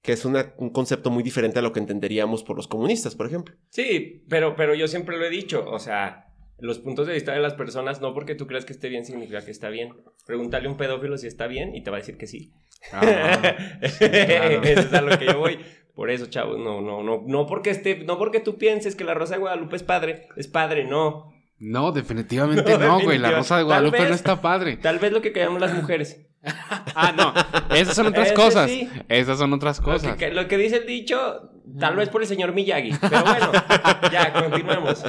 que 0.03 0.13
es 0.13 0.25
un 0.25 0.71
concepto 0.73 1.11
muy 1.11 1.23
diferente 1.23 1.59
a 1.59 1.63
lo 1.63 1.73
que 1.73 1.81
entenderíamos 1.81 2.43
por 2.43 2.57
los 2.57 2.69
comunistas, 2.69 3.15
por 3.15 3.27
ejemplo. 3.27 3.55
Sí, 3.69 4.25
pero, 4.29 4.57
pero 4.57 4.75
yo 4.75 4.89
siempre 4.89 5.19
lo 5.19 5.27
he 5.27 5.31
dicho, 5.31 5.65
o 5.69 5.79
sea, 5.79 6.31
los 6.59 6.79
puntos 6.79 7.07
de 7.07 7.15
vista 7.15 7.33
de 7.33 7.41
las 7.41 7.55
personas, 7.55 8.01
no 8.01 8.15
porque 8.15 8.35
tú 8.35 8.47
creas 8.47 8.65
que 8.65 8.73
esté 8.73 8.89
bien 8.89 9.05
significa 9.05 9.45
que 9.45 9.51
está 9.51 9.69
bien. 9.69 9.93
Pregúntale 10.27 10.69
a 10.69 10.71
un 10.71 10.77
pedófilo 10.77 11.19
si 11.19 11.27
está 11.27 11.47
bien 11.47 11.75
y 11.75 11.83
te 11.83 11.91
va 11.91 11.99
a 11.99 12.01
decir 12.01 12.17
que 12.17 12.27
sí. 12.27 12.53
Ah, 12.93 13.57
Eso 13.83 14.81
es 14.81 14.93
a 14.93 15.03
lo 15.03 15.19
que 15.19 15.27
yo 15.27 15.39
voy. 15.39 15.59
Por 15.95 16.11
eso, 16.11 16.27
chavos, 16.27 16.59
no, 16.59 16.81
no, 16.81 17.03
no, 17.03 17.25
no 17.27 17.47
porque 17.47 17.71
esté, 17.71 18.05
no 18.05 18.17
porque 18.17 18.41
tú 18.41 18.57
pienses 18.57 18.97
que 18.97 19.05
la 19.05 19.13
Rosa 19.13 19.35
de 19.35 19.41
Guadalupe 19.41 19.77
es 19.77 19.83
padre, 19.83 20.29
es 20.37 20.49
padre, 20.49 20.85
no. 20.85 21.33
No, 21.61 21.93
definitivamente 21.93 22.79
no, 22.79 23.01
güey. 23.01 23.19
La 23.19 23.31
Rosa 23.31 23.59
de 23.59 23.65
Guadalupe 23.65 24.09
no 24.09 24.15
está 24.15 24.41
padre. 24.41 24.79
Tal 24.79 24.99
vez 24.99 25.13
lo 25.13 25.21
que 25.21 25.31
callamos 25.31 25.61
las 25.61 25.75
mujeres. 25.75 26.27
ah, 26.43 27.13
no. 27.15 27.35
Esas 27.77 27.95
son 27.95 28.07
otras 28.07 28.33
cosas. 28.33 28.71
Esas 29.09 29.39
son 29.39 29.53
otras 29.53 29.79
cosas. 29.81 30.17
Lo 30.33 30.49
que, 30.49 30.57
dice 30.57 30.79
el 30.79 30.87
dicho, 30.87 31.51
tal 31.79 31.97
vez 31.97 32.09
por 32.09 32.23
el 32.23 32.29
señor 32.29 32.55
Miyagi. 32.55 32.93
Pero 32.99 33.23
bueno, 33.23 33.53
ya, 34.11 34.33
continuemos. 34.33 35.05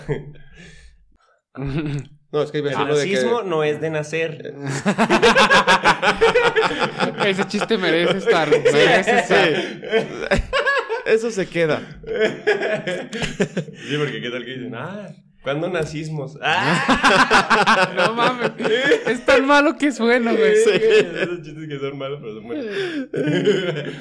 No, 2.33 2.41
es 2.41 2.51
que 2.51 2.57
el 2.59 2.75
racismo 2.75 3.43
no 3.43 3.63
es 3.63 3.79
de 3.79 3.89
nacer. 3.89 4.53
Ese 7.25 7.47
chiste 7.47 7.77
merece 7.77 8.17
estar. 8.17 8.49
Merece 8.49 9.19
estar. 9.19 9.49
Eso 11.05 11.31
se 11.31 11.47
queda. 11.47 11.81
Sí, 13.87 13.97
porque 13.97 14.21
qué 14.21 14.29
tal 14.29 14.45
que 14.45 14.51
dicen, 14.51 14.75
ah, 14.75 15.09
¿cuándo 15.43 15.69
nacimos? 15.69 16.38
¡Ah! 16.41 17.93
no 17.95 18.13
mames. 18.13 18.51
Es 19.08 19.25
tan 19.25 19.45
malo 19.45 19.77
que 19.77 19.88
es 19.88 19.99
bueno, 19.99 20.36
güey. 20.36 20.56
Sí. 20.58 20.69
Esos 20.71 21.41
chistes 21.41 21.67
que 21.67 21.80
son 21.80 21.97
malos, 21.97 22.19
pero 22.21 22.36
son 22.36 22.43
buenos. 22.43 22.65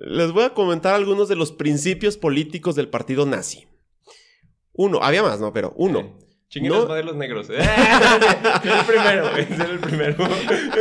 Les 0.00 0.32
voy 0.32 0.44
a 0.44 0.50
comentar 0.50 0.94
algunos 0.94 1.28
de 1.28 1.36
los 1.36 1.52
principios 1.52 2.16
políticos 2.16 2.74
del 2.74 2.88
partido 2.88 3.26
nazi. 3.26 3.66
Uno, 4.72 4.98
había 5.02 5.22
más, 5.22 5.40
¿no? 5.40 5.52
Pero 5.52 5.72
uno. 5.76 6.18
Chinguen 6.50 6.72
no. 6.72 6.94
de 6.94 7.02
los 7.02 7.16
negros. 7.16 7.48
¿eh? 7.50 7.58
es 7.58 8.72
el 8.72 8.84
primero, 8.86 9.30
güey. 9.30 9.42
Es 9.42 9.58
el 9.58 9.78
primero. 9.80 10.16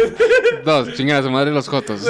Dos, 0.65 0.93
chinguen 0.93 1.15
a 1.15 1.23
su 1.23 1.32
madre 1.32 1.52
los 1.52 1.67
jotos. 1.67 2.08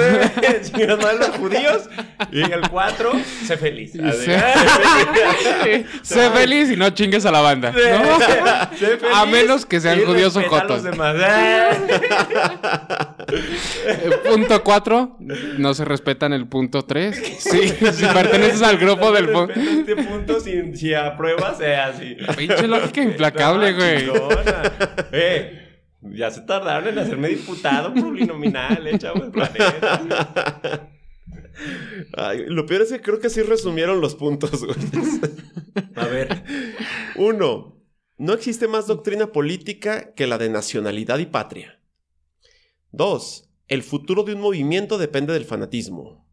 chinguen 0.64 0.90
a 0.90 0.96
su 0.96 1.00
madre 1.00 1.18
los 1.18 1.30
judíos. 1.30 1.88
Y 2.30 2.42
en 2.42 2.52
el 2.52 2.68
cuatro, 2.68 3.12
sé 3.46 3.56
feliz. 3.56 3.92
Sé, 3.92 4.42
sé 6.02 6.30
feliz 6.30 6.70
y 6.70 6.76
no 6.76 6.90
chingues 6.90 7.24
a 7.24 7.30
la 7.30 7.40
banda. 7.40 7.70
¿no? 7.72 7.78
Sé 8.76 8.98
feliz 8.98 9.14
a 9.14 9.24
menos 9.24 9.64
que 9.64 9.80
sean 9.80 10.04
judíos 10.04 10.36
o 10.36 10.42
jotos. 10.42 10.82
Eh, 13.86 14.10
punto 14.28 14.62
cuatro, 14.62 15.16
no 15.18 15.72
se 15.72 15.84
respetan 15.84 16.32
el 16.32 16.46
punto 16.46 16.82
tres. 16.82 17.16
Sí, 17.38 17.68
si 17.68 18.06
perteneces 18.06 18.62
al 18.62 18.76
grupo 18.76 19.10
del 19.12 19.30
punto. 19.30 19.54
Este 19.58 19.96
punto, 19.96 20.40
si, 20.40 20.76
si 20.76 20.92
apruebas, 20.92 21.58
sea 21.58 21.86
así. 21.86 22.16
Pinche 22.36 22.66
lógica 22.66 23.02
implacable 23.02 23.43
güey. 23.52 24.10
eh, 25.12 25.64
ya 26.02 26.30
se 26.30 26.42
tardaron 26.42 26.88
en 26.88 26.98
hacerme 26.98 27.28
diputado 27.28 27.92
plurinominal, 27.92 28.86
eh, 28.86 28.98
chavos, 28.98 29.30
planeta. 29.30 30.90
lo 32.48 32.66
peor 32.66 32.82
es 32.82 32.92
que 32.92 33.00
creo 33.00 33.20
que 33.20 33.30
sí 33.30 33.42
resumieron 33.42 34.00
los 34.00 34.14
puntos, 34.14 34.64
güey. 34.64 34.76
A 35.94 36.06
ver. 36.06 36.44
Uno, 37.16 37.82
no 38.16 38.32
existe 38.32 38.68
más 38.68 38.86
doctrina 38.86 39.32
política 39.32 40.14
que 40.14 40.26
la 40.26 40.38
de 40.38 40.48
nacionalidad 40.48 41.18
y 41.18 41.26
patria. 41.26 41.80
Dos, 42.92 43.50
el 43.68 43.82
futuro 43.82 44.22
de 44.22 44.34
un 44.34 44.40
movimiento 44.40 44.98
depende 44.98 45.32
del 45.32 45.44
fanatismo. 45.44 46.23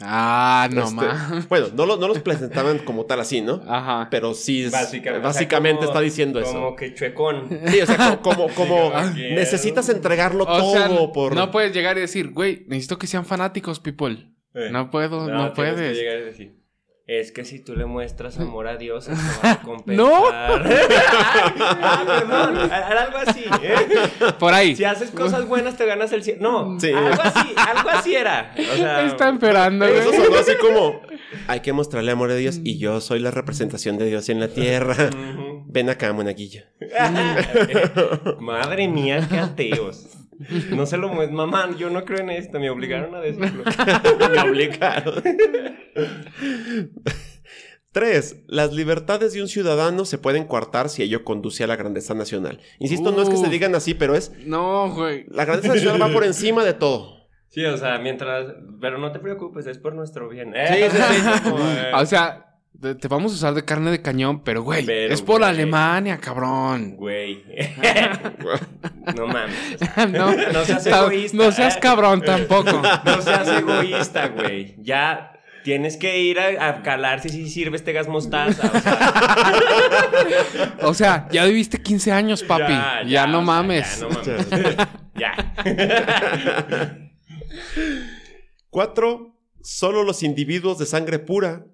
Ah, 0.00 0.68
no 0.72 0.84
este, 0.84 1.46
Bueno, 1.48 1.68
no, 1.74 1.86
no, 1.96 2.08
los 2.08 2.18
presentaban 2.18 2.78
como 2.80 3.06
tal 3.06 3.20
así, 3.20 3.40
¿no? 3.40 3.62
Ajá. 3.66 4.08
Pero 4.10 4.34
sí, 4.34 4.68
básicamente, 4.68 5.84
está 5.84 6.00
diciendo 6.00 6.40
eso. 6.40 6.52
Como 6.52 6.76
que 6.76 6.94
chuecón. 6.94 7.48
Sí, 7.66 7.80
o 7.80 7.86
sea, 7.86 8.20
como, 8.22 8.48
como, 8.48 8.92
necesitas 9.14 9.88
entregarlo 9.88 10.46
todo 10.46 11.12
por. 11.12 11.34
No 11.34 11.50
puedes 11.50 11.72
llegar 11.72 11.96
y 11.98 12.00
decir, 12.00 12.32
güey, 12.32 12.64
necesito 12.66 12.98
que 12.98 13.06
sean 13.06 13.24
fanáticos, 13.24 13.80
people. 13.80 14.30
Eh. 14.54 14.68
No 14.70 14.90
puedo, 14.90 15.28
no, 15.28 15.46
no 15.46 15.54
puedes. 15.54 15.76
Que 15.76 15.94
llegar 15.94 16.18
y 16.18 16.24
decir. 16.24 16.63
Es 17.06 17.32
que 17.32 17.44
si 17.44 17.58
tú 17.58 17.76
le 17.76 17.84
muestras 17.84 18.38
amor 18.40 18.66
a 18.66 18.78
Dios, 18.78 19.08
eso 19.08 19.20
va 19.44 19.52
a 19.52 19.60
compensar. 19.62 20.06
¡No! 20.06 20.24
ah, 20.32 22.02
perdón, 22.06 22.56
algo 22.72 23.18
así. 23.26 23.44
¿eh? 23.62 23.86
Por 24.38 24.54
ahí. 24.54 24.74
Si 24.74 24.84
haces 24.84 25.10
cosas 25.10 25.46
buenas, 25.46 25.76
te 25.76 25.84
ganas 25.84 26.12
el 26.14 26.24
cielo. 26.24 26.40
No, 26.40 26.58
algo 26.70 27.22
así, 27.22 27.54
algo 27.56 27.90
así 27.90 28.14
era. 28.14 28.54
O 28.56 28.76
sea, 28.76 29.04
Está 29.04 29.28
esperando, 29.28 29.84
Eso 29.84 30.14
sonó 30.14 30.36
así 30.36 30.52
como, 30.58 31.02
hay 31.46 31.60
que 31.60 31.74
mostrarle 31.74 32.10
amor 32.10 32.30
a 32.30 32.36
Dios 32.36 32.60
y 32.64 32.78
yo 32.78 33.02
soy 33.02 33.20
la 33.20 33.30
representación 33.30 33.98
de 33.98 34.06
Dios 34.06 34.30
en 34.30 34.40
la 34.40 34.48
tierra. 34.48 35.10
Ven 35.66 35.90
acá, 35.90 36.10
monaguillo. 36.14 36.62
Madre 38.40 38.88
mía, 38.88 39.26
qué 39.28 39.38
ateos. 39.38 40.06
No 40.70 40.86
se 40.86 40.96
lo 40.96 41.12
mamá, 41.12 41.70
yo 41.76 41.90
no 41.90 42.04
creo 42.04 42.20
en 42.20 42.30
esto, 42.30 42.58
me 42.58 42.70
obligaron 42.70 43.14
a 43.14 43.20
decirlo. 43.20 43.64
me 44.32 44.40
obligaron. 44.40 45.22
Tres, 47.92 48.42
las 48.48 48.72
libertades 48.72 49.34
de 49.34 49.42
un 49.42 49.48
ciudadano 49.48 50.04
se 50.04 50.18
pueden 50.18 50.44
coartar 50.46 50.88
si 50.88 51.02
ello 51.02 51.22
conduce 51.22 51.62
a 51.62 51.68
la 51.68 51.76
grandeza 51.76 52.12
nacional. 52.14 52.60
Insisto, 52.80 53.12
no 53.12 53.22
es 53.22 53.28
que 53.28 53.36
se 53.36 53.48
digan 53.48 53.74
así, 53.76 53.94
pero 53.94 54.16
es. 54.16 54.32
No, 54.46 54.92
güey. 54.92 55.26
La 55.28 55.44
grandeza 55.44 55.74
nacional 55.74 56.02
va 56.02 56.12
por 56.12 56.24
encima 56.24 56.64
de 56.64 56.74
todo. 56.74 57.28
Sí, 57.50 57.64
o 57.64 57.76
sea, 57.76 57.98
mientras. 57.98 58.52
Pero 58.80 58.98
no 58.98 59.12
te 59.12 59.20
preocupes, 59.20 59.68
es 59.68 59.78
por 59.78 59.94
nuestro 59.94 60.28
bien. 60.28 60.52
Sí, 60.66 60.74
sí, 60.90 60.96
sí. 60.96 61.50
O 61.94 62.04
sea, 62.04 62.53
te 62.80 63.08
vamos 63.08 63.32
a 63.32 63.34
usar 63.36 63.54
de 63.54 63.64
carne 63.64 63.90
de 63.90 64.02
cañón, 64.02 64.42
pero 64.42 64.62
güey, 64.62 64.84
es 64.88 65.22
por 65.22 65.42
Alemania, 65.42 66.18
cabrón. 66.18 66.96
Güey. 66.96 67.42
no 69.16 69.26
mames. 69.26 69.78
no, 70.52 70.64
seas 70.64 70.86
egoísta. 70.86 71.36
No 71.36 71.52
seas 71.52 71.76
cabrón 71.78 72.22
tampoco. 72.26 72.82
no 73.04 73.22
seas 73.22 73.48
egoísta, 73.48 74.28
güey. 74.28 74.74
Ya 74.82 75.32
tienes 75.62 75.96
que 75.96 76.20
ir 76.20 76.38
a, 76.38 76.82
calar 76.82 77.20
si 77.20 77.30
sí 77.30 77.48
sirve 77.48 77.76
este 77.76 77.92
gas 77.92 78.08
mostaza. 78.08 78.70
O 80.82 80.92
sea, 80.92 81.26
ya 81.30 81.44
viviste 81.46 81.80
15 81.80 82.12
años, 82.12 82.42
papi. 82.42 82.74
Ya, 83.08 83.26
no 83.26 83.40
mames. 83.40 84.00
ya 84.00 84.06
no 84.06 84.10
mames. 84.10 84.76
Ya. 85.14 85.54
Cuatro, 88.68 89.38
solo 89.62 90.02
los 90.02 90.22
individuos 90.22 90.78
de 90.78 90.86
sangre 90.86 91.18
pura 91.18 91.64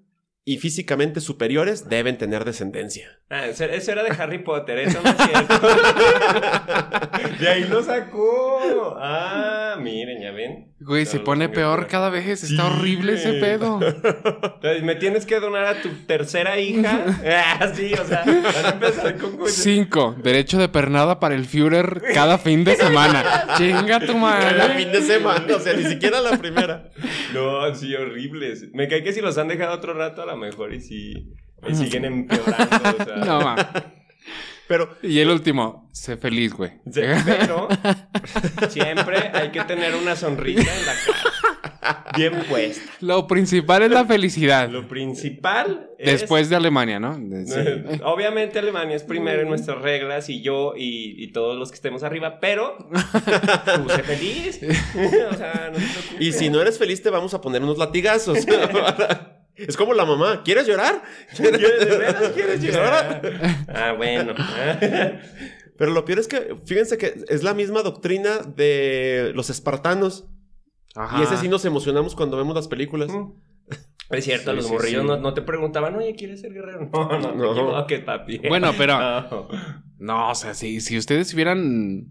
y 0.51 0.59
físicamente 0.59 1.21
superiores 1.21 1.89
deben 1.89 2.19
tener 2.19 2.45
descendencia. 2.45 3.21
Ah, 3.29 3.47
eso, 3.47 3.63
eso 3.67 3.93
era 3.93 4.03
de 4.03 4.11
Harry 4.11 4.39
Potter, 4.43 4.81
eso 4.81 5.01
no 5.01 5.11
es 5.11 5.17
cierto. 5.17 5.61
de 7.39 7.49
ahí 7.49 7.65
lo 7.69 7.81
sacó. 7.85 8.97
Ah, 8.99 9.77
miren, 9.81 10.21
ya 10.21 10.33
ven. 10.33 10.73
Güey, 10.81 11.07
se 11.07 11.21
pone 11.21 11.49
peor 11.49 11.87
cada 11.87 12.11
vez. 12.11 12.41
Sí, 12.41 12.47
Está 12.55 12.67
horrible 12.67 13.13
ese 13.13 13.35
pedo. 13.35 13.79
Entonces, 13.81 14.83
¿Me 14.83 14.97
tienes 14.97 15.25
que 15.25 15.39
donar 15.39 15.67
a 15.67 15.83
tu 15.83 15.91
tercera 16.07 16.59
hija? 16.59 17.05
Ah, 17.25 17.71
sí, 17.73 17.93
o 17.95 18.05
sea, 18.05 18.25
van 18.25 18.67
a 18.67 18.71
empezar 18.71 19.17
con. 19.19 19.47
Cinco, 19.47 20.17
derecho 20.21 20.59
de 20.59 20.69
pernada 20.69 21.21
para 21.21 21.37
el 21.37 21.45
Führer 21.45 22.03
cada 22.13 22.39
fin 22.39 22.65
de 22.65 22.75
semana. 22.75 23.47
Chinga 23.57 24.01
tu 24.01 24.07
Cada 24.07 24.19
madre. 24.19 24.75
fin 24.77 24.91
de 24.91 25.03
semana, 25.03 25.55
o 25.55 25.61
sea, 25.61 25.75
ni 25.75 25.85
siquiera 25.85 26.21
la 26.21 26.39
primera. 26.39 26.91
No, 27.35 27.73
sí, 27.75 27.95
horribles. 27.95 28.67
Me 28.73 28.89
cae 28.89 29.05
que 29.05 29.13
si 29.13 29.21
los 29.21 29.39
han 29.39 29.47
dejado 29.49 29.75
otro 29.75 29.95
rato, 29.95 30.23
a 30.23 30.27
lo 30.27 30.37
mejor 30.41 30.75
y 30.75 30.81
sí. 30.81 31.33
Y 31.69 31.75
siguen 31.75 32.05
empeorando, 32.07 32.97
o 32.99 33.05
sea. 33.05 33.17
No. 33.25 33.55
Pero 34.67 34.97
Y 35.03 35.19
el 35.19 35.29
último, 35.31 35.89
sé 35.93 36.17
feliz, 36.17 36.53
güey. 36.55 36.71
Pero 36.95 37.69
siempre 38.69 39.17
hay 39.35 39.51
que 39.51 39.63
tener 39.65 39.97
una 39.97 40.15
sonrisa 40.15 40.61
en 40.79 40.87
la 40.87 40.93
cara. 40.95 42.13
Bien 42.17 42.35
puesta. 42.49 42.89
Lo 43.01 43.27
principal 43.27 43.83
es 43.83 43.91
la 43.91 44.05
felicidad. 44.05 44.69
Lo 44.69 44.87
principal 44.87 45.91
es... 45.99 46.21
Después 46.21 46.49
de 46.51 46.55
Alemania, 46.57 47.01
¿no? 47.01 47.19
De- 47.19 47.47
sí. 47.47 48.01
Obviamente 48.05 48.61
Alemania 48.61 48.95
es 48.95 49.03
primero 49.03 49.43
en 49.43 49.49
nuestras 49.49 49.83
reglas 49.83 50.29
y 50.29 50.41
yo 50.41 50.75
y, 50.77 51.15
y 51.21 51.33
todos 51.33 51.59
los 51.59 51.71
que 51.71 51.75
estemos 51.77 52.05
arriba, 52.05 52.39
pero 52.39 52.77
tú 52.89 53.89
sé 53.91 54.03
feliz. 54.05 54.61
o 55.33 55.37
sea, 55.37 55.71
no 55.73 55.79
te 55.79 55.85
preocupes. 55.85 56.21
Y 56.21 56.33
si 56.33 56.49
no 56.49 56.61
eres 56.63 56.79
feliz, 56.79 57.03
te 57.03 57.11
vamos 57.11 57.35
a 57.35 57.41
poner 57.41 57.63
unos 57.63 57.77
latigazos. 57.79 58.39
Es 59.69 59.77
como 59.77 59.95
la 59.95 60.05
mamá. 60.05 60.43
¿Quieres 60.45 60.67
llorar? 60.67 61.03
¿De 61.39 61.51
veras 61.51 62.29
quieres 62.35 62.63
llorar? 62.63 63.23
Ah, 63.69 63.93
bueno. 63.97 64.35
Pero 65.79 65.93
lo 65.93 66.05
peor 66.05 66.19
es 66.19 66.29
que, 66.29 66.57
fíjense 66.67 66.99
que 66.99 67.25
es 67.29 67.43
la 67.43 67.55
misma 67.55 67.83
doctrina 67.83 68.39
de 68.39 69.33
los 69.35 69.49
espartanos. 69.51 70.27
Ajá. 70.95 71.19
Y 71.21 71.23
ese 71.23 71.37
sí 71.39 71.49
nos 71.49 71.65
emocionamos 71.65 72.15
cuando 72.15 72.37
vemos 72.37 72.55
las 72.55 72.69
películas. 72.69 73.11
Es 74.11 74.25
cierto, 74.25 74.51
Sí, 74.51 74.57
los 74.57 74.67
sí, 74.67 74.73
morrillos 74.73 75.03
sí. 75.03 75.07
No, 75.07 75.17
no 75.19 75.35
te 75.35 75.43
preguntaban, 75.43 75.95
oye, 75.95 76.17
¿quieres 76.17 76.41
ser 76.41 76.53
guerrero? 76.53 76.91
No, 76.93 77.17
no, 77.33 77.55
No. 77.55 77.87
te 77.87 78.01
papi. 78.01 78.39
Bueno, 78.49 78.73
pero- 78.77 78.99
No. 78.99 79.49
No, 79.99 80.31
o 80.31 80.35
sea, 80.35 80.55
si, 80.55 80.81
si 80.81 80.99
ustedes 80.99 81.33
vieran. 81.33 82.09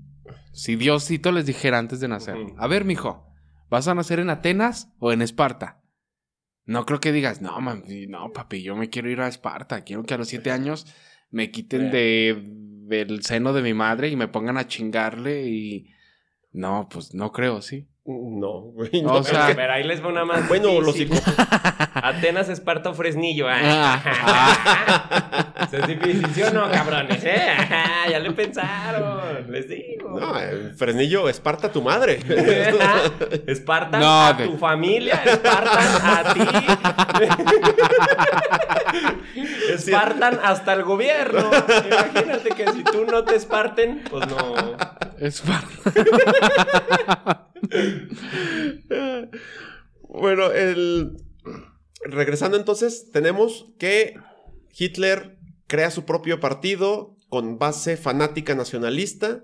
Si 0.54 0.78
Diosito 0.78 1.34
les 1.34 1.46
dijera 1.46 1.78
antes 1.78 2.00
de 2.00 2.08
nacer. 2.08 2.38
A 2.58 2.68
ver, 2.68 2.86
mijo, 2.86 3.28
¿vas 3.70 3.90
a 3.90 3.96
nacer 3.96 4.20
en 4.22 4.30
Atenas 4.30 4.94
o 5.00 5.12
en 5.12 5.22
Esparta? 5.22 5.79
No 6.70 6.86
creo 6.86 7.00
que 7.00 7.12
digas, 7.12 7.42
no, 7.42 7.60
mami, 7.60 8.06
no, 8.06 8.32
papi, 8.32 8.62
yo 8.62 8.76
me 8.76 8.92
quiero 8.92 9.10
ir 9.10 9.22
a 9.22 9.28
Esparta. 9.28 9.84
Quiero 9.84 10.04
que 10.04 10.14
a 10.14 10.20
los 10.20 10.28
siete 10.28 10.52
años 10.52 10.86
me 11.32 11.50
quiten 11.50 11.90
de, 11.90 12.44
del 12.46 13.24
seno 13.24 13.54
de 13.54 13.64
mi 13.64 13.74
madre 13.74 14.10
y 14.10 14.16
me 14.16 14.28
pongan 14.28 14.56
a 14.58 14.68
chingarle 14.68 15.48
y. 15.48 15.90
No, 16.52 16.88
pues 16.88 17.16
no 17.16 17.32
creo, 17.32 17.64
sí. 17.64 17.88
No, 18.12 18.62
güey. 18.74 18.90
O 19.06 19.14
no. 19.20 19.24
sea- 19.24 19.52
Pero 19.56 19.72
ahí 19.74 19.84
les 19.84 20.04
va 20.04 20.08
una 20.08 20.26
más. 20.26 20.48
bueno, 20.48 20.82
los. 20.82 20.96
Atenas, 21.94 22.50
Esparta 22.50 22.90
o 22.90 22.94
Fresnillo. 22.96 23.46
Ah. 23.48 24.00
Eso 25.72 25.78
es 25.78 25.88
difícil, 25.88 26.26
¿sí 26.34 26.42
o 26.42 26.52
no, 26.52 26.72
cabrones? 26.72 27.24
¿Eh? 27.24 27.38
Ya 28.10 28.18
le 28.20 28.32
pensaron, 28.32 29.52
les 29.52 29.68
digo. 29.70 30.20
No, 30.20 30.40
eh, 30.40 30.72
Fresnillo, 30.76 31.30
Esparta 31.30 31.72
tu 31.72 31.84
madre. 31.84 32.20
Espartan 33.46 34.00
No, 34.02 34.26
a 34.26 34.34
de- 34.34 34.48
tu 34.48 34.58
familia, 34.58 35.22
Espartan 35.24 35.88
a 36.02 36.34
ti. 36.34 36.42
Espartan 39.74 40.40
hasta 40.44 40.74
el 40.74 40.82
gobierno. 40.84 41.50
Imagínate 41.86 42.50
que 42.50 42.72
si 42.72 42.84
tú 42.84 43.06
no 43.06 43.24
te 43.24 43.36
esparten, 43.36 44.04
pues 44.10 44.26
no. 44.28 44.56
Esparta. 45.20 45.70
Bueno, 50.02 50.52
el... 50.52 51.18
regresando 52.06 52.58
entonces, 52.58 53.12
tenemos 53.12 53.68
que 53.78 54.16
Hitler 54.78 55.38
crea 55.68 55.92
su 55.92 56.06
propio 56.06 56.40
partido 56.40 57.16
con 57.30 57.60
base 57.60 57.98
fanática 57.98 58.56
nacionalista. 58.56 59.44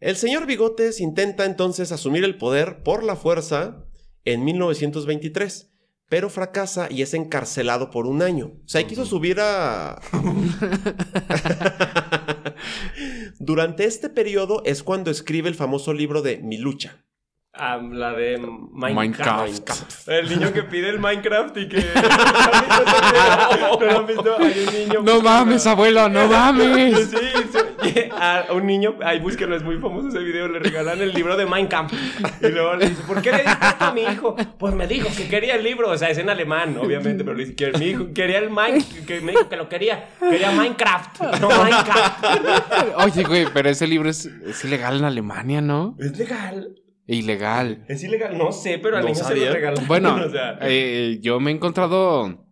El 0.00 0.16
señor 0.16 0.46
Bigotes 0.46 1.00
intenta 1.00 1.44
entonces 1.44 1.92
asumir 1.92 2.24
el 2.24 2.38
poder 2.38 2.82
por 2.82 3.04
la 3.04 3.16
fuerza 3.16 3.84
en 4.24 4.44
1923, 4.44 5.70
pero 6.08 6.30
fracasa 6.30 6.88
y 6.90 7.02
es 7.02 7.12
encarcelado 7.12 7.90
por 7.90 8.06
un 8.06 8.22
año. 8.22 8.54
O 8.64 8.68
sea, 8.68 8.86
quiso 8.86 9.04
subir 9.04 9.38
a... 9.40 10.00
Durante 13.38 13.84
este 13.84 14.08
periodo 14.08 14.62
es 14.64 14.82
cuando 14.82 15.10
escribe 15.10 15.48
el 15.48 15.54
famoso 15.54 15.92
libro 15.92 16.22
de 16.22 16.38
Mi 16.38 16.58
lucha. 16.58 17.04
La 17.60 18.14
de 18.14 18.38
Minecraft. 18.72 19.42
Minecraft. 19.42 20.08
El 20.08 20.28
niño 20.30 20.52
que 20.52 20.62
pide 20.62 20.88
el 20.88 20.98
Minecraft 20.98 21.54
y 21.58 21.68
que. 21.68 21.76
¿No 23.78 23.84
lo 23.84 23.98
han 23.98 24.06
visto? 24.06 24.36
Hay 24.38 24.66
un 24.66 24.74
niño. 24.74 25.02
No 25.02 25.20
mames, 25.20 25.66
abuelo, 25.66 26.08
no 26.08 26.26
mames. 26.26 27.10
Sí, 27.10 27.16
sí. 27.52 27.58
A 28.18 28.46
un 28.52 28.66
niño, 28.66 28.96
ahí 29.04 29.18
búsquenlo, 29.20 29.56
es 29.56 29.62
muy 29.62 29.76
famoso 29.78 30.08
ese 30.08 30.20
video, 30.20 30.48
le 30.48 30.58
regalan 30.58 31.02
el 31.02 31.12
libro 31.12 31.36
de 31.36 31.44
Minecraft. 31.44 31.92
Y 32.40 32.48
luego 32.48 32.76
le 32.76 32.90
dice, 32.90 33.02
¿por 33.02 33.20
qué 33.20 33.30
le 33.30 33.38
diste 33.38 33.66
esto 33.66 33.84
a 33.84 33.92
mi 33.92 34.02
hijo? 34.02 34.36
Pues 34.58 34.74
me 34.74 34.86
dijo 34.86 35.08
que 35.14 35.28
quería 35.28 35.56
el 35.56 35.64
libro, 35.64 35.90
o 35.90 35.98
sea, 35.98 36.08
es 36.08 36.18
en 36.18 36.30
alemán, 36.30 36.78
obviamente, 36.78 37.24
pero 37.24 37.36
le 37.36 37.44
dice 37.44 37.56
que 37.56 37.78
mi 37.78 37.86
hijo 37.86 38.12
quería 38.14 38.38
el 38.38 38.48
Minecraft, 38.48 39.06
que 39.06 39.20
me 39.20 39.32
dijo 39.32 39.48
que 39.48 39.56
lo 39.56 39.68
quería, 39.68 40.08
quería 40.18 40.50
Minecraft, 40.52 41.20
no 41.40 41.48
Minecraft. 41.48 42.24
Oye, 42.96 43.22
güey, 43.24 43.46
pero 43.52 43.68
ese 43.68 43.86
libro 43.86 44.08
es, 44.08 44.24
es 44.24 44.64
ilegal 44.64 44.98
en 44.98 45.04
Alemania, 45.04 45.60
¿no? 45.60 45.94
Es 45.98 46.16
legal. 46.16 46.74
Ilegal. 47.14 47.84
Es 47.88 48.02
ilegal, 48.04 48.36
no 48.38 48.52
sé, 48.52 48.78
pero 48.78 48.96
al 48.96 49.02
No 49.02 49.08
niño 49.10 49.24
se 49.24 49.34
lo 49.36 49.52
regalaron. 49.52 49.86
Bueno, 49.86 50.14
o 50.26 50.30
sea, 50.30 50.58
eh, 50.62 51.18
yo 51.20 51.40
me 51.40 51.50
he 51.50 51.54
encontrado 51.54 52.46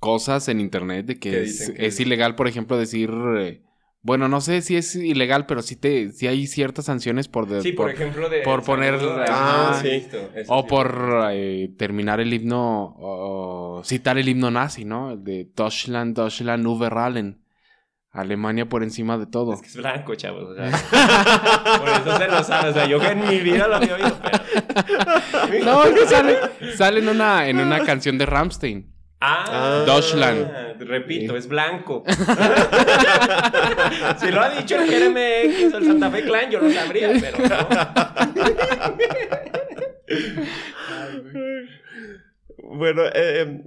cosas 0.00 0.48
en 0.48 0.60
internet 0.60 1.06
de 1.06 1.18
¿Qué 1.18 1.30
que 1.30 1.42
es, 1.86 2.00
ilegal, 2.00 2.34
por 2.34 2.48
ejemplo, 2.48 2.76
decir... 2.76 3.10
eh, 3.38 3.62
bueno, 4.06 4.28
no 4.28 4.42
sé 4.42 4.60
si 4.60 4.76
es 4.76 4.94
ilegal, 4.96 5.46
pero 5.46 5.62
sí, 5.62 5.76
te, 5.76 6.12
sí 6.12 6.26
hay 6.26 6.46
ciertas 6.46 6.84
sanciones 6.84 7.26
por... 7.28 7.48
de- 7.48 7.62
sí, 7.62 7.72
por, 7.72 7.90
ejemplo, 7.90 8.28
de. 8.28 8.42
por 8.42 8.62
poner- 8.62 8.98
Ah, 9.30 9.78
sí. 9.80 9.88
eso 10.34 10.52
O 10.52 10.60
sí. 10.60 10.68
por 10.68 11.28
eh, 11.32 11.70
terminar 11.78 12.20
el 12.20 12.34
himno, 12.34 12.94
o 12.98 13.80
citar 13.82 14.18
el 14.18 14.28
himno 14.28 14.50
nazi, 14.50 14.84
¿no? 14.84 15.12
El 15.12 15.24
de 15.24 15.48
Deutschland, 15.56 16.14
Deutschland 16.14 16.66
über 16.66 16.92
allen. 16.98 17.38
Alemania 18.14 18.66
por 18.68 18.82
encima 18.84 19.18
de 19.18 19.26
todo. 19.26 19.52
Es 19.54 19.60
que 19.60 19.66
es 19.66 19.76
blanco, 19.76 20.14
chavos. 20.14 20.44
o 20.44 20.54
sea. 20.54 20.70
por 21.78 21.88
eso 21.88 22.16
se 22.16 22.28
lo 22.28 22.44
sabe. 22.44 22.70
O 22.70 22.72
sea, 22.72 22.86
yo 22.86 23.00
que 23.00 23.08
en 23.08 23.28
mi 23.28 23.40
vida 23.40 23.66
lo 23.66 23.74
había 23.76 23.96
oído, 23.96 24.16
pero. 24.22 24.38
No, 25.64 25.82
es 25.84 25.94
que 25.94 26.06
sale, 26.06 26.38
sale 26.76 27.00
en, 27.00 27.08
una, 27.08 27.48
en 27.48 27.58
una 27.58 27.80
canción 27.80 28.16
de 28.16 28.24
Rammstein. 28.24 28.94
Ah, 29.20 29.82
Deutschland. 29.84 30.78
Repito, 30.80 31.36
es 31.36 31.48
blanco. 31.48 32.04
si 34.18 34.30
lo 34.30 34.42
ha 34.42 34.50
dicho 34.50 34.76
el 34.76 34.86
GRMX 34.86 35.74
o 35.74 35.78
el 35.78 35.86
Santa 35.86 36.08
Fe 36.10 36.22
Clan, 36.22 36.50
yo 36.50 36.60
lo 36.60 36.70
sabría, 36.70 37.10
pero 37.20 37.38
no. 37.48 37.56
Bueno, 42.76 43.02
eh, 43.14 43.62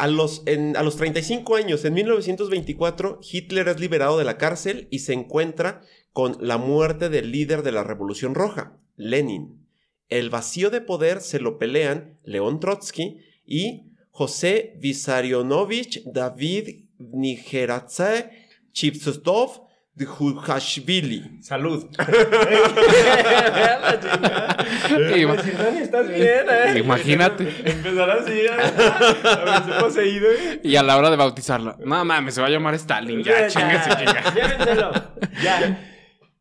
a, 0.00 0.06
los, 0.06 0.42
a 0.46 0.82
los 0.82 0.96
35 0.96 1.56
años, 1.56 1.84
en 1.84 1.92
1924, 1.92 3.20
Hitler 3.22 3.68
es 3.68 3.80
liberado 3.80 4.16
de 4.16 4.24
la 4.24 4.38
cárcel 4.38 4.88
y 4.90 5.00
se 5.00 5.12
encuentra 5.12 5.82
con 6.14 6.38
la 6.40 6.56
muerte 6.56 7.10
del 7.10 7.30
líder 7.30 7.62
de 7.62 7.72
la 7.72 7.84
Revolución 7.84 8.34
Roja, 8.34 8.78
Lenin. 8.96 9.66
El 10.08 10.30
vacío 10.30 10.70
de 10.70 10.80
poder 10.80 11.20
se 11.20 11.38
lo 11.38 11.58
pelean 11.58 12.18
León 12.24 12.60
Trotsky 12.60 13.18
y 13.44 13.92
José 14.10 14.74
Vissarionovich 14.78 16.02
David 16.06 16.86
Nigeradze 16.98 18.30
Chipsostov 18.72 19.66
de 20.00 20.06
Jujashvili. 20.06 21.38
Salud. 21.42 21.84
Y- 25.16 25.26
Pues, 25.26 25.46
estás 25.80 26.08
bien, 26.08 26.46
¿eh? 26.50 26.78
Imagínate. 26.78 27.44
Empezar 27.64 28.10
así, 28.10 28.32
¿eh? 28.32 28.50
a 28.50 29.78
poseído. 29.80 30.30
¿eh? 30.30 30.60
Y 30.62 30.76
a 30.76 30.82
la 30.82 30.96
hora 30.96 31.10
de 31.10 31.16
bautizarlo, 31.16 31.76
no 31.84 32.04
mames, 32.04 32.34
se 32.34 32.40
va 32.40 32.46
a 32.46 32.50
llamar 32.50 32.74
Stalin, 32.74 33.22
ya, 33.22 33.46
chinga. 33.48 33.84
Llévenselo. 34.34 34.92
Ya. 35.42 35.78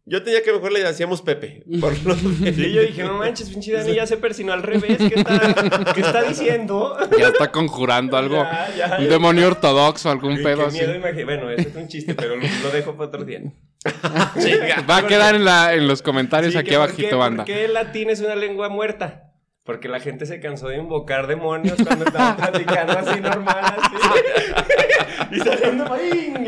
Yo 0.10 0.24
tenía 0.24 0.42
que 0.44 0.52
mejor 0.52 0.72
le 0.72 0.84
decíamos 0.84 1.22
Pepe. 1.22 1.64
Por 1.80 1.94
lo 2.06 2.16
Sí, 2.56 2.74
yo 2.74 2.82
dije, 2.82 3.04
no 3.04 3.14
manches, 3.14 3.50
pinche 3.50 3.72
Dani 3.74 3.94
ya 3.94 4.08
se 4.08 4.18
persinó 4.18 4.54
al 4.54 4.64
revés. 4.64 4.98
¿Qué 4.98 5.14
está, 5.20 5.94
¿qué 5.94 6.02
está 6.02 6.24
diciendo? 6.24 6.98
Ya 7.18 7.28
está 7.28 7.52
conjurando 7.52 8.18
algo. 8.18 8.38
Ya, 8.78 8.88
ya, 8.90 8.98
un 8.98 9.04
ya. 9.06 9.10
demonio 9.12 9.48
ortodoxo, 9.48 10.10
algún 10.10 10.42
pedo 10.42 10.66
así. 10.68 10.80
miedo, 10.80 11.00
Bueno, 11.26 11.50
eso 11.52 11.70
es 11.70 11.76
un 11.76 11.88
chiste, 11.88 12.16
pero 12.16 12.36
lo, 12.36 12.42
lo 12.64 12.72
dejo 12.72 12.94
para 12.94 13.08
otro 13.08 13.24
día. 13.24 13.42
Va 14.90 14.98
a 14.98 15.08
quedar 15.08 15.36
en, 15.36 15.46
la, 15.46 15.74
en 15.74 15.88
los 15.88 16.02
comentarios 16.02 16.54
Sí, 16.54 16.60
aquí 16.60 16.74
abajito, 16.74 17.10
qué- 17.10 17.16
banda. 17.16 17.46
¿Por 17.46 17.54
qué 17.54 17.66
el 17.66 17.74
latín 17.74 18.10
es 18.10 18.20
una 18.22 18.36
lengua 18.36 18.70
muerta? 18.70 19.26
Porque 19.64 19.88
la 19.88 20.00
gente 20.00 20.26
se 20.26 20.40
cansó 20.40 20.68
de 20.70 20.78
invocar 20.78 21.28
demonios 21.28 21.78
cuando 21.86 22.06
estaban 22.06 22.38
platicando 22.38 22.98
así 22.98 23.20
normal, 23.22 23.64
así. 23.78 23.96
y 25.32 25.40
saliendo 25.40 25.86
maín. 25.86 26.46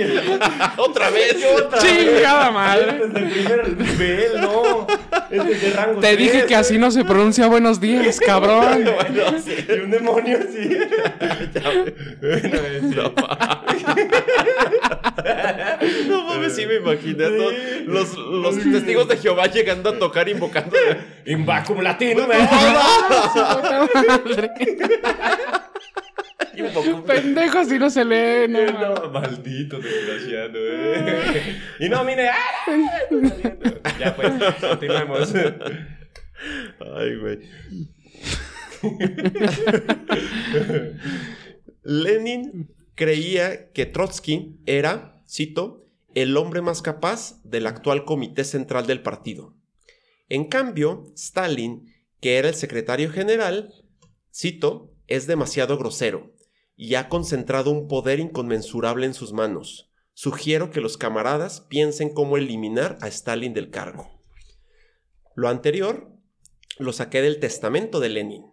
Otra 0.78 1.10
vez. 1.10 1.38
Otra 1.58 1.80
¡Chingada 1.80 2.46
vez. 2.46 2.54
madre! 2.54 3.00
Desde 3.08 3.20
el 3.20 3.30
primer 3.32 3.78
nivel, 3.78 4.42
no. 4.42 4.88
Es 5.30 5.46
desde 5.46 5.70
rango 5.72 6.00
Te 6.02 6.16
dije 6.18 6.46
que 6.46 6.56
así 6.56 6.78
no 6.78 6.92
se 6.92 7.06
pronuncia 7.06 7.48
buenos 7.48 7.80
días, 7.80 8.20
cabrón. 8.26 8.84
Bueno, 8.84 9.40
sí. 9.44 9.56
Y 9.68 9.72
un 9.80 9.92
demonio. 9.92 10.40
Bueno, 10.40 10.52
sí. 10.52 10.58
No 16.08 16.24
mames, 16.24 16.56
sí 16.56 16.66
me 16.66 16.76
imaginé 16.76 17.26
todos 17.26 17.54
los, 17.86 18.18
los 18.18 18.58
testigos 18.58 19.08
de 19.08 19.18
Jehová 19.18 19.48
llegando 19.48 19.90
a 19.90 20.00
tocar 20.00 20.30
invocando. 20.30 20.76
Invacum 21.26 21.82
latino, 21.82 22.28
Madre. 22.28 22.48
Pendejo, 27.06 27.60
así 27.60 27.80
no 27.80 27.90
se 27.90 28.06
lee. 28.06 28.41
No, 28.48 28.60
mames. 28.60 28.74
No, 29.02 29.10
maldito 29.12 29.80
desgraciado, 29.80 30.58
eh. 30.58 31.62
Y 31.80 31.90
no, 31.90 32.04
mire. 32.04 32.30
¡ah! 32.30 32.36
Ya 34.00 34.16
pues, 34.16 34.32
continuemos. 34.60 35.34
Ay, 36.96 37.16
güey. 37.18 37.40
Lenin 41.84 42.74
creía 42.96 43.72
que 43.72 43.86
Trotsky 43.86 44.60
era, 44.66 45.22
cito, 45.28 45.86
el 46.16 46.36
hombre 46.38 46.62
más 46.62 46.82
capaz 46.82 47.42
del 47.44 47.68
actual 47.68 48.06
comité 48.06 48.44
central 48.44 48.88
del 48.88 49.02
partido. 49.02 49.56
En 50.30 50.46
cambio, 50.46 51.06
Stalin, 51.16 51.94
que 52.20 52.38
era 52.38 52.50
el 52.50 52.56
secretario 52.56 53.12
general, 53.12 53.74
cito, 54.34 54.94
es 55.08 55.28
demasiado 55.28 55.78
grosero 55.78 56.32
y 56.82 56.96
ha 56.96 57.10
concentrado 57.10 57.70
un 57.70 57.88
poder 57.88 58.20
inconmensurable 58.20 59.06
en 59.06 59.14
sus 59.14 59.34
manos. 59.34 59.92
Sugiero 60.14 60.72
que 60.72 60.82
los 60.82 60.98
camaradas 60.98 61.62
piensen 61.62 62.12
cómo 62.12 62.38
eliminar 62.38 62.98
a 63.02 63.08
Stalin 63.08 63.54
del 63.54 63.70
cargo. 63.70 64.10
Lo 65.36 65.48
anterior 65.48 66.12
lo 66.80 66.92
saqué 66.92 67.22
del 67.22 67.40
testamento 67.40 68.00
de 68.00 68.10
Lenin, 68.10 68.46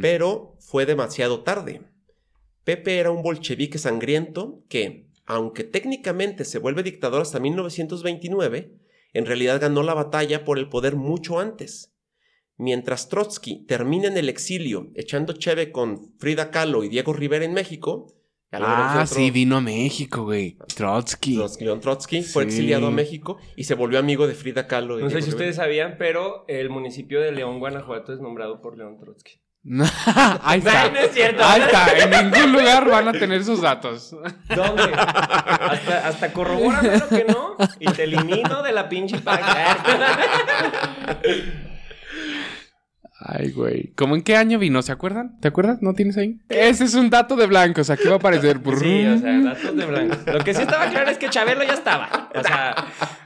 pero 0.00 0.56
fue 0.58 0.86
demasiado 0.86 1.42
tarde. 1.42 1.82
Pepe 2.64 2.98
era 2.98 3.10
un 3.10 3.22
bolchevique 3.22 3.76
sangriento 3.76 4.64
que, 4.70 5.10
aunque 5.26 5.64
técnicamente 5.64 6.46
se 6.46 6.58
vuelve 6.58 6.82
dictador 6.82 7.20
hasta 7.20 7.40
1929, 7.40 8.74
en 9.12 9.26
realidad 9.26 9.60
ganó 9.60 9.82
la 9.82 9.92
batalla 9.92 10.46
por 10.46 10.58
el 10.58 10.70
poder 10.70 10.96
mucho 10.96 11.38
antes. 11.38 11.93
Mientras 12.56 13.08
Trotsky 13.08 13.64
termina 13.66 14.06
en 14.08 14.16
el 14.16 14.28
exilio 14.28 14.88
echando 14.94 15.32
cheve 15.32 15.72
con 15.72 16.12
Frida 16.18 16.50
Kahlo 16.50 16.84
y 16.84 16.88
Diego 16.88 17.12
Rivera 17.12 17.44
en 17.44 17.52
México, 17.52 18.06
Ah, 18.56 19.00
otro- 19.02 19.16
sí, 19.16 19.32
vino 19.32 19.56
a 19.56 19.60
México, 19.60 20.22
güey. 20.22 20.56
Trotsky. 20.76 21.34
Trotsky, 21.34 21.64
León 21.64 21.80
Trotsky 21.80 22.22
fue 22.22 22.44
exiliado 22.44 22.86
a 22.86 22.90
México 22.92 23.36
y 23.56 23.64
se 23.64 23.74
volvió 23.74 23.98
amigo 23.98 24.28
de 24.28 24.34
Frida 24.34 24.68
Kahlo. 24.68 25.00
y 25.00 25.02
No 25.02 25.10
sé 25.10 25.16
si 25.16 25.22
Rivera. 25.22 25.36
ustedes 25.36 25.56
sabían, 25.56 25.96
pero 25.98 26.44
el 26.46 26.70
municipio 26.70 27.20
de 27.20 27.32
León, 27.32 27.58
Guanajuato, 27.58 28.12
es 28.12 28.20
nombrado 28.20 28.60
por 28.62 28.78
León 28.78 28.96
Trotsky. 29.00 29.40
Ahí 30.42 30.58
está. 30.60 30.84
No, 30.88 30.92
no 30.92 30.98
es 31.00 31.10
cierto. 31.12 31.42
Ahí 31.44 31.62
está. 31.62 31.98
En 31.98 32.30
ningún 32.30 32.52
lugar 32.52 32.88
van 32.88 33.08
a 33.08 33.12
tener 33.12 33.42
sus 33.42 33.60
datos. 33.60 34.12
¿Dónde? 34.54 34.82
Hasta, 34.94 36.06
hasta 36.06 36.32
que 36.32 37.24
no. 37.26 37.56
Y 37.80 37.86
te 37.86 38.04
elimino 38.04 38.62
de 38.62 38.70
la 38.72 38.88
pinche 38.88 39.18
página. 39.18 39.78
Ay, 43.18 43.52
güey. 43.52 43.92
¿Cómo 43.94 44.16
en 44.16 44.22
qué 44.22 44.36
año 44.36 44.58
vino? 44.58 44.82
¿Se 44.82 44.92
acuerdan? 44.92 45.38
¿Te 45.40 45.48
acuerdas? 45.48 45.80
¿No 45.80 45.94
tienes 45.94 46.16
ahí? 46.16 46.40
Ese 46.48 46.84
es 46.84 46.94
un 46.94 47.10
dato 47.10 47.36
de 47.36 47.46
blancos. 47.46 47.88
Aquí 47.90 48.08
va 48.08 48.14
a 48.14 48.16
aparecer. 48.16 48.60
Sí, 48.78 49.06
o 49.06 49.18
sea, 49.18 49.40
datos 49.40 49.76
de 49.76 49.86
blanco. 49.86 50.16
Lo 50.26 50.40
que 50.40 50.52
sí 50.52 50.62
estaba 50.62 50.90
claro 50.90 51.10
es 51.10 51.18
que 51.18 51.28
Chabelo 51.30 51.62
ya 51.62 51.74
estaba. 51.74 52.30
O 52.34 52.42
sea, 52.42 52.74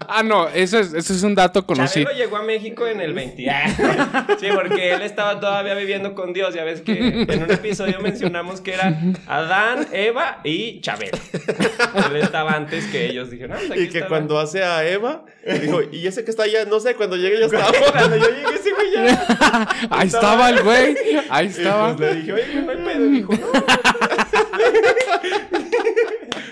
Ah, 0.08 0.22
no. 0.22 0.48
Eso 0.48 0.78
es, 0.78 0.94
eso 0.94 1.12
es 1.12 1.22
un 1.22 1.34
dato 1.34 1.66
conocido. 1.66 2.06
Chabelo 2.06 2.24
llegó 2.24 2.36
a 2.38 2.42
México 2.42 2.86
en 2.86 3.00
el 3.00 3.12
20. 3.12 3.46
Sí, 4.40 4.46
porque 4.54 4.92
él 4.94 5.02
estaba 5.02 5.38
todavía 5.40 5.74
viviendo 5.74 6.14
con 6.14 6.32
Dios. 6.32 6.54
Ya 6.54 6.64
ves 6.64 6.80
que 6.80 6.98
en 7.28 7.42
un 7.42 7.50
episodio 7.50 8.00
mencionamos 8.00 8.60
que 8.60 8.74
era 8.74 8.98
Adán, 9.26 9.86
Eva 9.92 10.40
y 10.44 10.80
Chabelo. 10.80 11.18
Él 12.10 12.16
estaba 12.16 12.52
antes 12.52 12.86
que 12.86 13.06
ellos. 13.06 13.30
Dijeron, 13.30 13.56
ah, 13.56 13.60
pues 13.66 13.70
aquí 13.72 13.80
Y 13.82 13.88
que 13.88 14.06
cuando 14.06 14.38
hace 14.38 14.62
a 14.64 14.86
Eva, 14.88 15.24
dijo, 15.60 15.80
y 15.92 16.06
ese 16.06 16.24
que 16.24 16.30
está 16.30 16.44
allá, 16.44 16.64
no 16.64 16.80
sé, 16.80 16.94
cuando 16.94 17.16
llegue 17.16 17.38
ya 17.40 17.46
estaba. 17.46 17.70
Cuando 17.92 18.16
yo 18.16 18.28
llegué, 18.28 18.54
ese 18.54 18.72
güey 18.72 18.92
ya. 18.94 19.68
Ahí 19.90 20.06
estaba 20.08 20.50
el 20.50 20.62
güey. 20.62 20.96
Ahí 21.30 21.46
Y 21.46 21.50
estaba. 21.50 21.96
pues 21.96 22.14
le 22.14 22.20
dije, 22.20 22.32
oye, 22.32 22.62
no 22.62 22.70
hay 22.70 22.76
pedo. 22.78 23.04
Y 23.06 23.08
dijo, 23.10 23.32
no. 23.34 23.48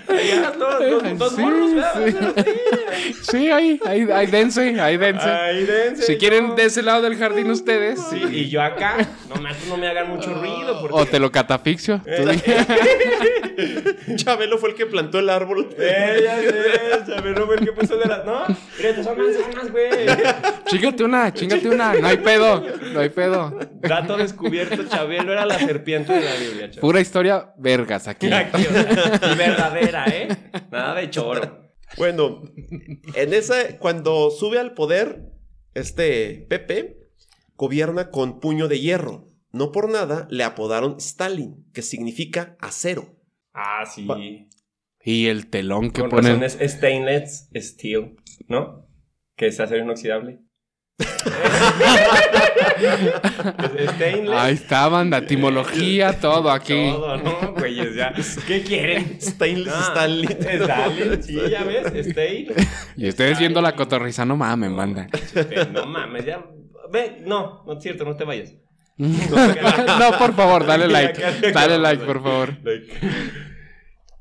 Los, 0.09 1.03
los 1.19 1.33
Sí, 1.35 1.43
sí. 2.15 3.23
Sí, 3.23 3.51
ahí, 3.51 3.81
ahí, 3.85 4.07
ahí 4.13 4.27
dense, 4.27 4.81
ahí 4.81 4.97
dense. 4.97 6.03
Si 6.03 6.17
quieren 6.17 6.55
de 6.57 6.65
ese 6.65 6.83
lado 6.83 7.03
del 7.03 7.17
jardín 7.17 7.51
ustedes. 7.51 8.01
Sí, 8.11 8.23
y 8.31 8.49
yo 8.49 8.63
acá, 8.63 8.97
no 9.29 9.37
me, 9.41 9.51
no 9.69 9.77
me 9.77 9.89
hagan 9.89 10.09
mucho 10.09 10.33
ruido. 10.35 10.81
Porque... 10.81 10.97
O 10.97 11.07
te 11.07 11.19
lo 11.19 11.31
catafixio. 11.31 12.01
Di- 12.05 12.43
Chabelo 14.17 14.59
fue 14.59 14.71
el 14.71 14.75
que 14.75 14.87
plantó 14.87 15.19
el 15.19 15.29
árbol. 15.31 15.69
Eh, 15.79 16.21
ya 16.25 16.37
sé, 16.41 17.13
Chabelo 17.13 17.47
fue 17.47 17.57
el 17.57 17.65
que 17.65 17.73
puso 17.73 17.97
de 17.97 18.07
las. 18.07 18.25
No, 18.25 18.45
mira, 18.79 18.95
te 18.95 19.05
son 19.05 19.17
manzanas, 19.19 19.71
güey. 19.71 19.89
Chíngate 20.67 21.05
una, 21.05 21.33
chíngate 21.33 21.69
una. 21.69 21.95
No 21.95 22.09
hay 22.09 22.17
pedo, 22.17 22.65
no 22.93 23.01
hay 23.01 23.09
pedo. 23.09 23.59
Dato 23.81 24.17
descubierto: 24.17 24.85
Chabelo 24.85 25.33
era 25.33 25.47
la 25.47 25.59
serpiente 25.59 26.13
de 26.13 26.21
la 26.25 26.35
Biblia, 26.35 26.67
Chabelo. 26.69 26.81
Pura 26.81 27.01
historia 27.01 27.51
vergas 27.57 28.09
aquí. 28.09 28.33
Aquí, 28.33 28.67
o 28.67 28.73
sea, 28.73 29.33
y 29.33 29.37
¿eh? 30.05 30.29
Nada 30.71 30.95
de 30.95 31.11
choro. 31.11 31.65
Bueno, 31.97 32.43
en 33.15 33.33
esa, 33.33 33.79
cuando 33.79 34.31
sube 34.31 34.59
al 34.59 34.75
poder, 34.75 35.33
este 35.75 36.47
Pepe 36.49 36.99
gobierna 37.55 38.11
con 38.11 38.41
puño 38.41 38.69
de 38.69 38.81
hierro. 38.81 39.27
No 39.53 39.73
por 39.73 39.89
nada 39.89 40.27
le 40.31 40.45
apodaron 40.45 40.97
Stalin, 40.99 41.65
que 41.73 41.83
significa 41.83 42.57
acero. 42.61 43.15
Ah, 43.55 43.85
sí. 43.87 44.07
Y 45.03 45.29
el 45.29 45.49
telón 45.49 45.93
que 45.93 46.03
Con 46.03 46.11
ponen. 46.11 46.41
razón 46.41 46.61
es 46.61 46.73
stainless 46.73 47.49
steel, 47.55 48.17
¿no? 48.49 48.87
Que 49.37 49.47
es 49.47 49.61
acero 49.61 49.85
inoxidable. 49.85 50.41
Ahí 54.35 54.55
está, 54.55 54.89
banda. 54.89 55.19
Etimología, 55.19 56.19
todo 56.21 56.51
aquí. 56.51 56.91
Todo, 56.91 57.17
¿no, 57.19 57.46
güeyes? 57.77 57.95
Ya. 57.95 58.13
¿Qué 58.47 58.63
quieren? 58.63 59.19
Stainless 59.21 59.73
Ah, 59.75 59.87
Stalin. 59.89 60.31
Stalin, 60.31 61.23
sí, 61.23 61.39
ya 61.51 61.65
ves, 61.65 62.07
Stay. 62.07 62.49
Y 62.97 63.09
ustedes 63.09 63.39
viendo 63.39 63.61
la 63.61 63.75
cotorriza, 63.77 64.25
no 64.25 64.37
mamen, 64.37 64.77
banda. 64.77 65.09
No 65.73 65.87
mames, 65.87 66.25
ya. 66.25 66.45
Ve, 66.93 67.23
no, 67.25 67.65
no 67.67 67.73
es 67.75 67.83
cierto, 67.83 68.05
no 68.05 68.17
te 68.17 68.25
vayas. 68.25 68.55
No, 68.99 70.19
por 70.19 70.35
favor, 70.35 70.65
dale 70.65 70.89
like. 70.89 71.21
Dale 71.53 71.79
like, 71.79 72.05
por 72.05 72.23
favor. 72.23 72.57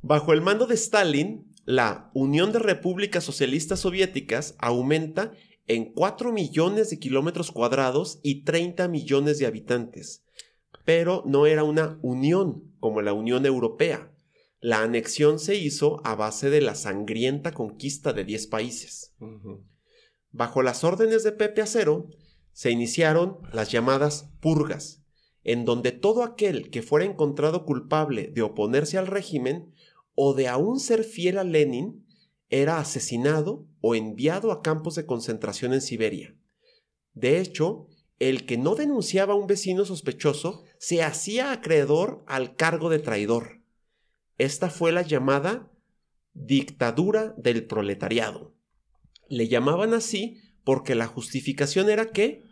Bajo 0.02 0.34
el 0.34 0.42
mando 0.42 0.68
de 0.68 0.76
Stalin, 0.76 1.52
la 1.66 2.12
Unión 2.14 2.52
de 2.52 2.60
Repúblicas 2.60 3.24
Socialistas 3.24 3.80
Soviéticas 3.80 4.56
aumenta 4.60 5.32
en 5.68 5.94
4 5.94 6.32
millones 6.32 6.90
de 6.90 7.00
kilómetros 7.00 7.52
cuadrados 7.52 8.20
y 8.22 8.44
30 8.44 8.88
millones 8.88 9.40
de 9.40 9.48
habitantes. 9.48 10.24
Pero 10.84 11.24
no 11.26 11.48
era 11.48 11.64
una 11.64 11.98
unión 12.04 12.75
como 12.86 13.02
la 13.02 13.14
Unión 13.14 13.48
Europea. 13.48 14.12
La 14.60 14.84
anexión 14.84 15.40
se 15.40 15.56
hizo 15.56 16.02
a 16.04 16.14
base 16.14 16.52
de 16.52 16.62
la 16.62 16.76
sangrienta 16.76 17.52
conquista 17.52 18.14
de 18.14 18.24
10 18.24 18.46
países. 18.46 19.16
Bajo 20.30 20.62
las 20.62 20.84
órdenes 20.84 21.24
de 21.24 21.32
Pepe 21.32 21.64
Acero, 21.64 22.12
se 22.52 22.70
iniciaron 22.70 23.40
las 23.52 23.72
llamadas 23.72 24.30
purgas, 24.40 25.04
en 25.44 25.66
donde 25.66 25.94
todo 25.94 26.22
aquel 26.22 26.70
que 26.70 26.84
fuera 26.84 27.06
encontrado 27.06 27.66
culpable 27.66 28.28
de 28.28 28.44
oponerse 28.44 29.00
al 29.00 29.08
régimen 29.08 29.74
o 30.14 30.36
de 30.36 30.48
aún 30.48 30.80
ser 30.80 31.04
fiel 31.04 31.40
a 31.40 31.44
Lenin 31.44 32.06
era 32.50 32.78
asesinado 32.78 33.66
o 33.82 33.96
enviado 33.96 34.52
a 34.52 34.62
campos 34.62 34.94
de 34.94 35.08
concentración 35.08 35.74
en 35.74 35.82
Siberia. 35.82 36.38
De 37.14 37.40
hecho, 37.40 37.88
el 38.20 38.46
que 38.46 38.58
no 38.58 38.76
denunciaba 38.76 39.34
a 39.34 39.38
un 39.38 39.48
vecino 39.48 39.86
sospechoso 39.86 40.64
se 40.78 41.04
hacía 41.04 41.52
acreedor 41.52 42.24
al 42.28 42.56
cargo 42.56 42.90
de 42.90 43.00
traidor. 43.00 43.62
Esta 44.38 44.70
fue 44.70 44.92
la 44.92 45.02
llamada 45.02 45.72
dictadura 46.34 47.34
del 47.38 47.66
proletariado. 47.66 48.56
Le 49.28 49.48
llamaban 49.48 49.94
así 49.94 50.42
porque 50.64 50.96
la 50.96 51.08
justificación 51.08 51.90
era 51.90 52.12
que 52.12 52.44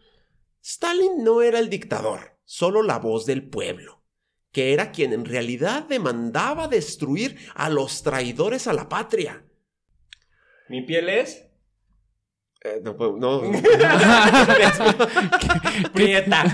Stalin 0.62 1.24
no 1.24 1.42
era 1.42 1.60
el 1.60 1.70
dictador, 1.70 2.38
solo 2.46 2.84
la 2.84 3.00
voz 3.00 3.26
del 3.26 3.50
pueblo, 3.50 4.04
que 4.52 4.74
era 4.74 4.92
quien 4.92 5.12
en 5.12 5.26
realidad 5.26 5.88
demandaba 5.88 6.68
destruir 6.68 7.38
a 7.56 7.70
los 7.70 8.04
traidores 8.04 8.68
a 8.68 8.74
la 8.74 8.88
patria. 8.88 9.46
¿Mi 10.70 10.82
piel 10.86 11.10
es? 11.10 11.46
Eh, 12.64 12.80
no, 12.82 12.96
pues, 12.96 13.12
no. 13.20 13.42
Prieta. 15.94 16.46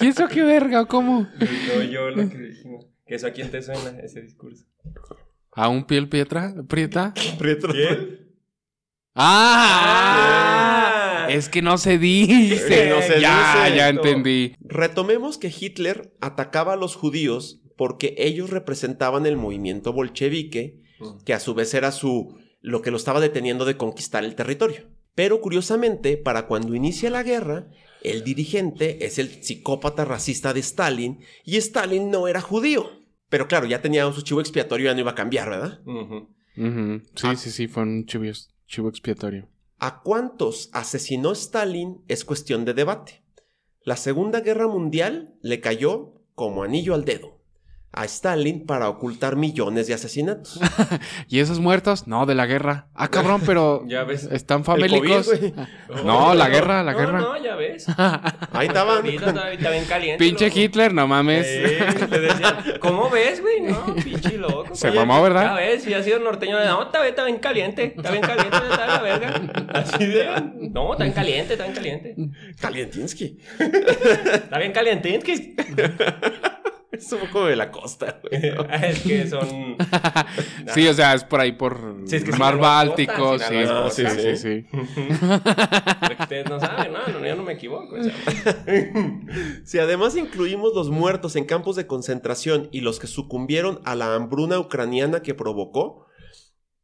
¿Y 0.00 0.08
eso 0.08 0.28
qué 0.28 0.42
verga? 0.42 0.84
¿Cómo? 0.84 1.26
no, 1.38 1.82
yo 1.82 2.10
lo 2.10 2.28
que 2.28 2.38
dijimos. 2.38 2.86
¿Que 3.06 3.14
eso 3.14 3.26
a 3.26 3.30
quién 3.30 3.50
te 3.50 3.62
suena 3.62 3.98
ese 4.00 4.20
discurso? 4.20 4.64
¿A 5.52 5.68
un 5.68 5.84
piel 5.84 6.08
pietra? 6.08 6.54
¿Prieta? 6.68 7.14
¿Quién? 7.14 8.30
¡Ah! 9.14 11.26
Ah. 11.26 11.30
Es 11.30 11.48
que 11.48 11.62
no 11.62 11.78
se 11.78 11.98
dice. 11.98 12.66
Que 12.68 12.90
no 12.90 13.02
se 13.02 13.20
ya, 13.20 13.64
dice. 13.64 13.76
ya 13.76 13.88
entendí. 13.88 14.54
Retomemos 14.60 15.38
que 15.38 15.48
Hitler 15.48 16.14
atacaba 16.20 16.74
a 16.74 16.76
los 16.76 16.96
judíos 16.96 17.60
porque 17.76 18.14
ellos 18.18 18.50
representaban 18.50 19.26
el 19.26 19.36
movimiento 19.36 19.92
bolchevique, 19.92 20.82
que 21.24 21.32
a 21.32 21.40
su 21.40 21.54
vez 21.54 21.72
era 21.72 21.92
su 21.92 22.38
lo 22.60 22.82
que 22.82 22.90
lo 22.90 22.96
estaba 22.96 23.20
deteniendo 23.20 23.64
de 23.64 23.76
conquistar 23.76 24.24
el 24.24 24.34
territorio. 24.34 24.88
Pero 25.14 25.40
curiosamente, 25.40 26.16
para 26.16 26.46
cuando 26.46 26.74
inicia 26.74 27.10
la 27.10 27.22
guerra, 27.22 27.68
el 28.02 28.22
dirigente 28.24 29.04
es 29.04 29.18
el 29.18 29.42
psicópata 29.42 30.04
racista 30.04 30.52
de 30.54 30.60
Stalin 30.60 31.20
y 31.44 31.56
Stalin 31.56 32.10
no 32.10 32.28
era 32.28 32.40
judío. 32.40 32.90
Pero 33.28 33.46
claro, 33.48 33.66
ya 33.66 33.82
tenía 33.82 34.10
su 34.12 34.22
chivo 34.22 34.40
expiatorio, 34.40 34.86
ya 34.86 34.94
no 34.94 35.00
iba 35.00 35.10
a 35.12 35.14
cambiar, 35.16 35.50
¿verdad? 35.50 35.80
Sí, 35.84 37.26
Ah. 37.26 37.36
sí, 37.36 37.50
sí, 37.50 37.68
fue 37.68 37.82
un 37.84 38.06
chivo, 38.06 38.24
chivo 38.66 38.88
expiatorio. 38.88 39.48
¿A 39.78 40.02
cuántos 40.02 40.68
asesinó 40.72 41.32
Stalin? 41.32 42.02
Es 42.08 42.24
cuestión 42.24 42.64
de 42.64 42.74
debate. 42.74 43.22
La 43.82 43.96
Segunda 43.96 44.40
Guerra 44.40 44.66
Mundial 44.68 45.34
le 45.42 45.60
cayó 45.60 46.22
como 46.34 46.62
anillo 46.62 46.94
al 46.94 47.04
dedo 47.04 47.39
a 47.92 48.04
Stalin 48.04 48.66
para 48.66 48.88
ocultar 48.88 49.34
millones 49.34 49.88
de 49.88 49.94
asesinatos. 49.94 50.60
¿Y 51.28 51.40
esos 51.40 51.58
muertos? 51.58 52.06
No, 52.06 52.24
de 52.24 52.36
la 52.36 52.46
guerra. 52.46 52.86
Ah, 52.94 53.08
cabrón, 53.08 53.42
pero 53.44 53.82
Ya 53.88 54.04
ves. 54.04 54.24
están 54.30 54.64
famélicos. 54.64 55.26
COVID. 55.28 55.52
No, 56.04 56.34
la 56.34 56.48
guerra, 56.48 56.84
la 56.84 56.92
no, 56.92 56.98
guerra. 56.98 57.18
No, 57.20 57.42
ya 57.42 57.56
ves. 57.56 57.86
Ahí 58.52 58.68
estaban. 58.68 59.02
Bien 59.02 59.18
caliente. 59.88 60.18
Pinche 60.24 60.46
loco. 60.46 60.58
Hitler, 60.60 60.94
no 60.94 61.08
mames. 61.08 61.44
Eh, 61.48 61.78
le 62.64 62.78
¿cómo 62.78 63.10
ves, 63.10 63.40
güey? 63.42 63.60
No, 63.62 63.94
pinche 63.96 64.38
loco. 64.38 64.74
Se 64.74 64.88
Oye, 64.88 64.98
mamó, 64.98 65.20
¿verdad? 65.22 65.42
Ya 65.42 65.54
ves, 65.54 65.82
si 65.82 65.92
ha 65.92 66.02
sido 66.02 66.20
norteño. 66.20 66.64
No, 66.64 66.82
está, 66.84 67.00
bien- 67.00 67.10
está 67.10 67.24
bien 67.24 67.38
caliente. 67.38 67.94
Está 67.96 68.10
bien 68.12 68.22
caliente, 68.22 68.56
está 68.56 68.82
de 68.82 68.86
la 68.86 69.00
verga. 69.02 69.40
Así 69.74 70.06
de. 70.06 70.26
No, 70.70 70.92
está 70.92 71.04
bien 71.04 71.14
caliente, 71.14 71.52
está 71.54 71.64
bien 71.64 71.74
caliente. 71.74 72.16
Calientinsky. 72.60 73.38
Está 73.58 74.58
bien 74.58 74.72
caliente. 74.72 75.20
Es 76.92 77.12
un 77.12 77.20
poco 77.20 77.46
de 77.46 77.56
la 77.56 77.70
costa, 77.70 78.20
güey. 78.22 78.52
es 78.82 79.00
que 79.02 79.26
son. 79.28 79.76
Sí, 80.74 80.86
o 80.86 80.94
sea, 80.94 81.14
es 81.14 81.24
por 81.24 81.40
ahí 81.40 81.52
por 81.52 82.02
Sí, 82.04 82.16
es 82.16 82.24
que 82.24 82.32
Mar 82.32 82.58
Báltico. 82.58 83.38
Sí, 83.38 83.64
costa, 83.64 83.90
sí, 83.90 84.04
sí, 84.06 84.36
sí, 84.36 84.66
ustedes 86.20 86.48
no 86.48 86.60
saben, 86.60 86.92
no, 86.92 87.06
no, 87.06 87.26
yo 87.26 87.36
no 87.36 87.42
me 87.42 87.54
equivoco. 87.54 87.96
o 87.96 88.02
sea. 88.02 88.14
Si 89.64 89.78
además 89.78 90.16
incluimos 90.16 90.74
los 90.74 90.90
muertos 90.90 91.36
en 91.36 91.44
campos 91.44 91.76
de 91.76 91.86
concentración 91.86 92.68
y 92.72 92.80
los 92.80 92.98
que 92.98 93.06
sucumbieron 93.06 93.80
a 93.84 93.94
la 93.94 94.14
hambruna 94.14 94.58
ucraniana 94.58 95.22
que 95.22 95.34
provocó, 95.34 96.06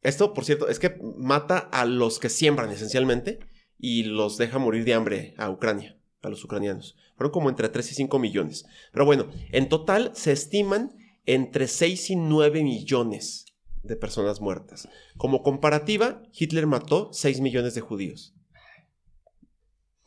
esto, 0.03 0.35
por 0.35 0.45
cierto, 0.45 0.69
es 0.69 0.79
que 0.79 0.97
mata 1.16 1.59
a 1.59 1.85
los 1.85 2.19
que 2.19 2.29
siembran 2.29 2.71
esencialmente 2.71 3.40
y 3.79 4.05
los 4.05 4.38
deja 4.38 4.59
morir 4.59 4.85
de 4.85 4.95
hambre 4.95 5.35
a 5.37 5.51
Ucrania, 5.51 5.97
a 6.27 6.31
los 6.31 6.45
ucranianos. 6.45 6.97
Fueron 7.17 7.33
como 7.33 7.49
entre 7.49 7.69
3 7.69 7.93
y 7.93 7.95
5 7.95 8.19
millones. 8.19 8.67
Pero 8.93 9.05
bueno, 9.05 9.27
en 9.53 9.69
total 9.69 10.11
se 10.15 10.33
estiman 10.33 10.93
entre 11.25 11.69
6 11.69 12.11
y 12.11 12.17
9 12.17 12.62
millones 12.62 13.47
de 13.83 13.97
personas 13.97 14.41
muertas. 14.41 14.89
Como 15.17 15.43
comparativa, 15.43 16.23
Hitler 16.33 16.67
mató 16.67 17.11
6 17.12 17.41
millones 17.41 17.75
de 17.75 17.81
judíos. 17.81 18.35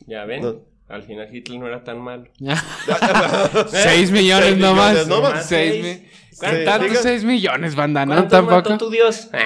Ya 0.05 0.25
ven. 0.25 0.41
No. 0.41 0.61
Al 0.87 1.03
final 1.03 1.33
Hitler 1.33 1.59
no 1.59 1.67
era 1.67 1.83
tan 1.83 1.99
malo. 2.01 2.25
Seis 3.69 4.09
millones 4.11 4.45
Seis 4.49 4.57
nomás. 4.57 4.89
millones 4.91 5.07
nomás. 5.07 5.29
Nomás 5.31 5.45
Seis 5.45 5.71
seis. 5.83 5.83
mi- 6.01 6.09
¿Cuánto- 6.39 6.63
Tantos 6.65 6.89
diga- 6.91 7.01
seis 7.01 7.23
millones, 7.23 7.75
banda, 7.75 8.05
¿no? 8.05 8.13
¿Cuánto 8.15 8.41
mató 8.43 8.69
Tampoco. 8.69 8.77
tu 8.85 8.89
Dios? 8.91 9.27
no, 9.31 9.37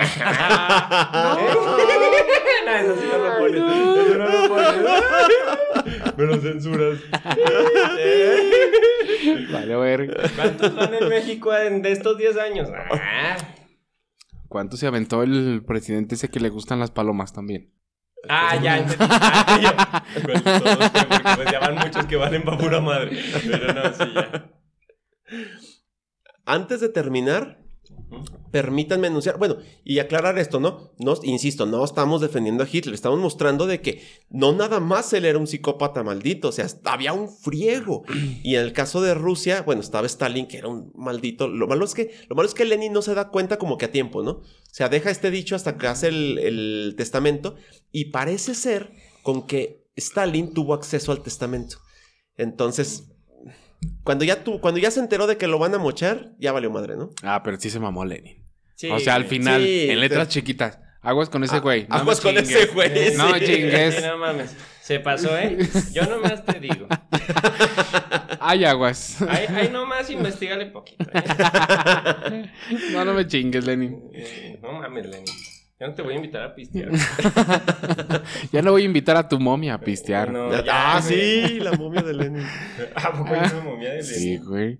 eso 2.77 2.95
sí 2.95 3.05
no 3.11 3.17
lo 3.17 3.37
pones. 3.39 3.61
Eso 3.61 4.17
no 4.17 4.25
lo 4.29 4.47
pones. 4.47 4.83
Me 6.17 6.25
lo 6.25 6.37
censuras. 6.37 6.99
Vale, 9.51 9.75
ver. 9.77 10.31
¿Cuántos 10.35 10.75
van 10.75 10.93
en 10.93 11.09
México 11.09 11.55
en- 11.55 11.81
de 11.81 11.91
estos 11.91 12.17
10 12.17 12.37
años? 12.37 12.69
Ah, 12.73 13.37
¿Cuánto 14.47 14.77
se 14.77 14.87
aventó 14.87 15.23
el 15.23 15.63
presidente 15.65 16.15
ese 16.15 16.29
que 16.29 16.39
le 16.39 16.49
gustan 16.49 16.79
las 16.79 16.91
palomas 16.91 17.33
también? 17.33 17.73
Ah, 18.29 18.55
ya 18.61 18.77
entendí. 18.79 19.05
Ah, 19.09 19.59
yo- 19.61 20.21
Pues 20.23 20.43
todos, 20.43 20.89
porque 20.91 21.19
pues 21.35 21.51
ya 21.51 21.59
van 21.59 21.75
muchos 21.75 22.05
que 22.05 22.15
valen 22.15 22.43
pa' 22.43 22.57
pura 22.57 22.79
madre. 22.79 23.17
Pero 23.49 23.73
no, 23.73 23.93
sí, 23.93 24.03
ya. 24.13 24.49
Antes 26.45 26.79
de 26.81 26.89
terminar, 26.89 27.62
permítanme 28.51 29.07
anunciar, 29.07 29.37
bueno, 29.37 29.57
y 29.83 29.99
aclarar 29.99 30.37
esto, 30.37 30.59
¿no? 30.59 30.93
No, 30.99 31.15
insisto, 31.23 31.65
no 31.65 31.83
estamos 31.83 32.21
defendiendo 32.21 32.63
a 32.63 32.67
Hitler, 32.71 32.93
estamos 32.93 33.19
mostrando 33.19 33.65
de 33.65 33.81
que 33.81 34.01
no 34.29 34.53
nada 34.53 34.79
más 34.79 35.11
él 35.13 35.25
era 35.25 35.39
un 35.39 35.47
psicópata 35.47 36.03
maldito, 36.03 36.49
o 36.49 36.51
sea, 36.51 36.67
había 36.85 37.13
un 37.13 37.29
friego. 37.29 38.03
Y 38.43 38.55
en 38.55 38.61
el 38.61 38.73
caso 38.73 39.01
de 39.01 39.13
Rusia, 39.13 39.63
bueno, 39.63 39.81
estaba 39.81 40.05
Stalin, 40.07 40.47
que 40.47 40.57
era 40.57 40.67
un 40.67 40.91
maldito. 40.95 41.47
Lo 41.47 41.67
malo 41.67 41.85
es 41.85 41.93
que, 41.93 42.11
lo 42.29 42.35
malo 42.35 42.47
es 42.47 42.53
que 42.53 42.65
Lenin 42.65 42.93
no 42.93 43.01
se 43.01 43.15
da 43.15 43.29
cuenta 43.29 43.57
como 43.57 43.77
que 43.77 43.85
a 43.85 43.91
tiempo, 43.91 44.23
¿no? 44.23 44.31
O 44.31 44.43
sea, 44.71 44.89
deja 44.89 45.09
este 45.09 45.31
dicho 45.31 45.55
hasta 45.55 45.77
que 45.77 45.87
hace 45.87 46.07
el 46.07 46.93
testamento, 46.97 47.55
y 47.91 48.05
parece 48.05 48.55
ser 48.55 48.91
con 49.23 49.47
que 49.47 49.87
Stalin 49.95 50.53
tuvo 50.53 50.73
acceso 50.73 51.11
al 51.11 51.23
testamento. 51.23 51.77
Entonces, 52.35 53.12
cuando 54.03 54.25
ya, 54.25 54.43
tu, 54.43 54.59
cuando 54.61 54.79
ya 54.79 54.91
se 54.91 54.99
enteró 54.99 55.27
de 55.27 55.37
que 55.37 55.47
lo 55.47 55.59
van 55.59 55.73
a 55.73 55.77
mochar, 55.77 56.31
ya 56.39 56.51
valió 56.51 56.69
madre, 56.71 56.95
¿no? 56.95 57.09
Ah, 57.23 57.41
pero 57.43 57.59
sí 57.59 57.69
se 57.69 57.79
mamó 57.79 58.05
Lenin. 58.05 58.43
Sí, 58.75 58.89
o 58.89 58.99
sea, 58.99 59.15
al 59.15 59.25
final, 59.25 59.61
Sí, 59.63 59.89
en 59.89 59.99
letras 59.99 60.27
sí. 60.27 60.39
chiquitas. 60.39 60.79
Aguas 61.01 61.29
con 61.29 61.43
ese 61.43 61.57
Ah, 61.57 61.59
güey. 61.59 61.85
No 61.87 61.95
aguas 61.95 62.21
con 62.21 62.37
ese 62.37 62.65
güey, 62.67 63.15
No 63.15 63.37
chingues. 63.37 63.95
Sí, 63.95 64.01
no 64.05 64.17
mames. 64.17 64.55
Se 64.81 64.99
pasó, 64.99 65.37
¿eh? 65.37 65.57
Yo 65.93 66.03
nomás 66.05 66.43
te 66.45 66.59
digo. 66.59 66.87
Ay, 68.39 68.65
aguas. 68.65 69.21
Ahí, 69.21 69.45
ahí 69.49 69.69
nomás 69.69 70.09
investigale 70.09 70.65
poquito. 70.67 71.05
¿eh? 71.13 72.49
No, 72.91 73.05
no 73.05 73.13
me 73.13 73.25
chingues, 73.27 73.65
Lenin. 73.65 74.01
Eh, 74.13 74.59
No 74.61 74.73
mames, 74.73 75.05
Lenny. 75.05 75.25
Yo 75.83 75.89
no 75.89 75.95
te 75.95 76.01
voy 76.01 76.13
a 76.13 76.15
invitar 76.15 76.43
a 76.43 76.55
pistear. 76.55 76.89
Ya 78.53 78.61
no 78.61 78.71
voy 78.71 78.83
a 78.83 78.85
invitar 78.85 79.17
a 79.17 79.27
tu 79.27 79.37
momia 79.37 79.73
a 79.73 79.79
pistear. 79.79 80.31
No, 80.31 80.49
ya, 80.63 80.95
ah, 80.95 81.01
güey. 81.01 81.47
sí, 81.47 81.59
la 81.59 81.73
momia 81.73 82.01
de 82.01 82.13
Lenin. 82.13 82.45
¿A 82.95 83.11
poco 83.11 83.33
hay 83.33 83.51
una 83.51 83.61
momia 83.65 83.91
de 83.91 84.01
Sí, 84.03 84.35
Lenny? 84.35 84.45
güey. 84.45 84.79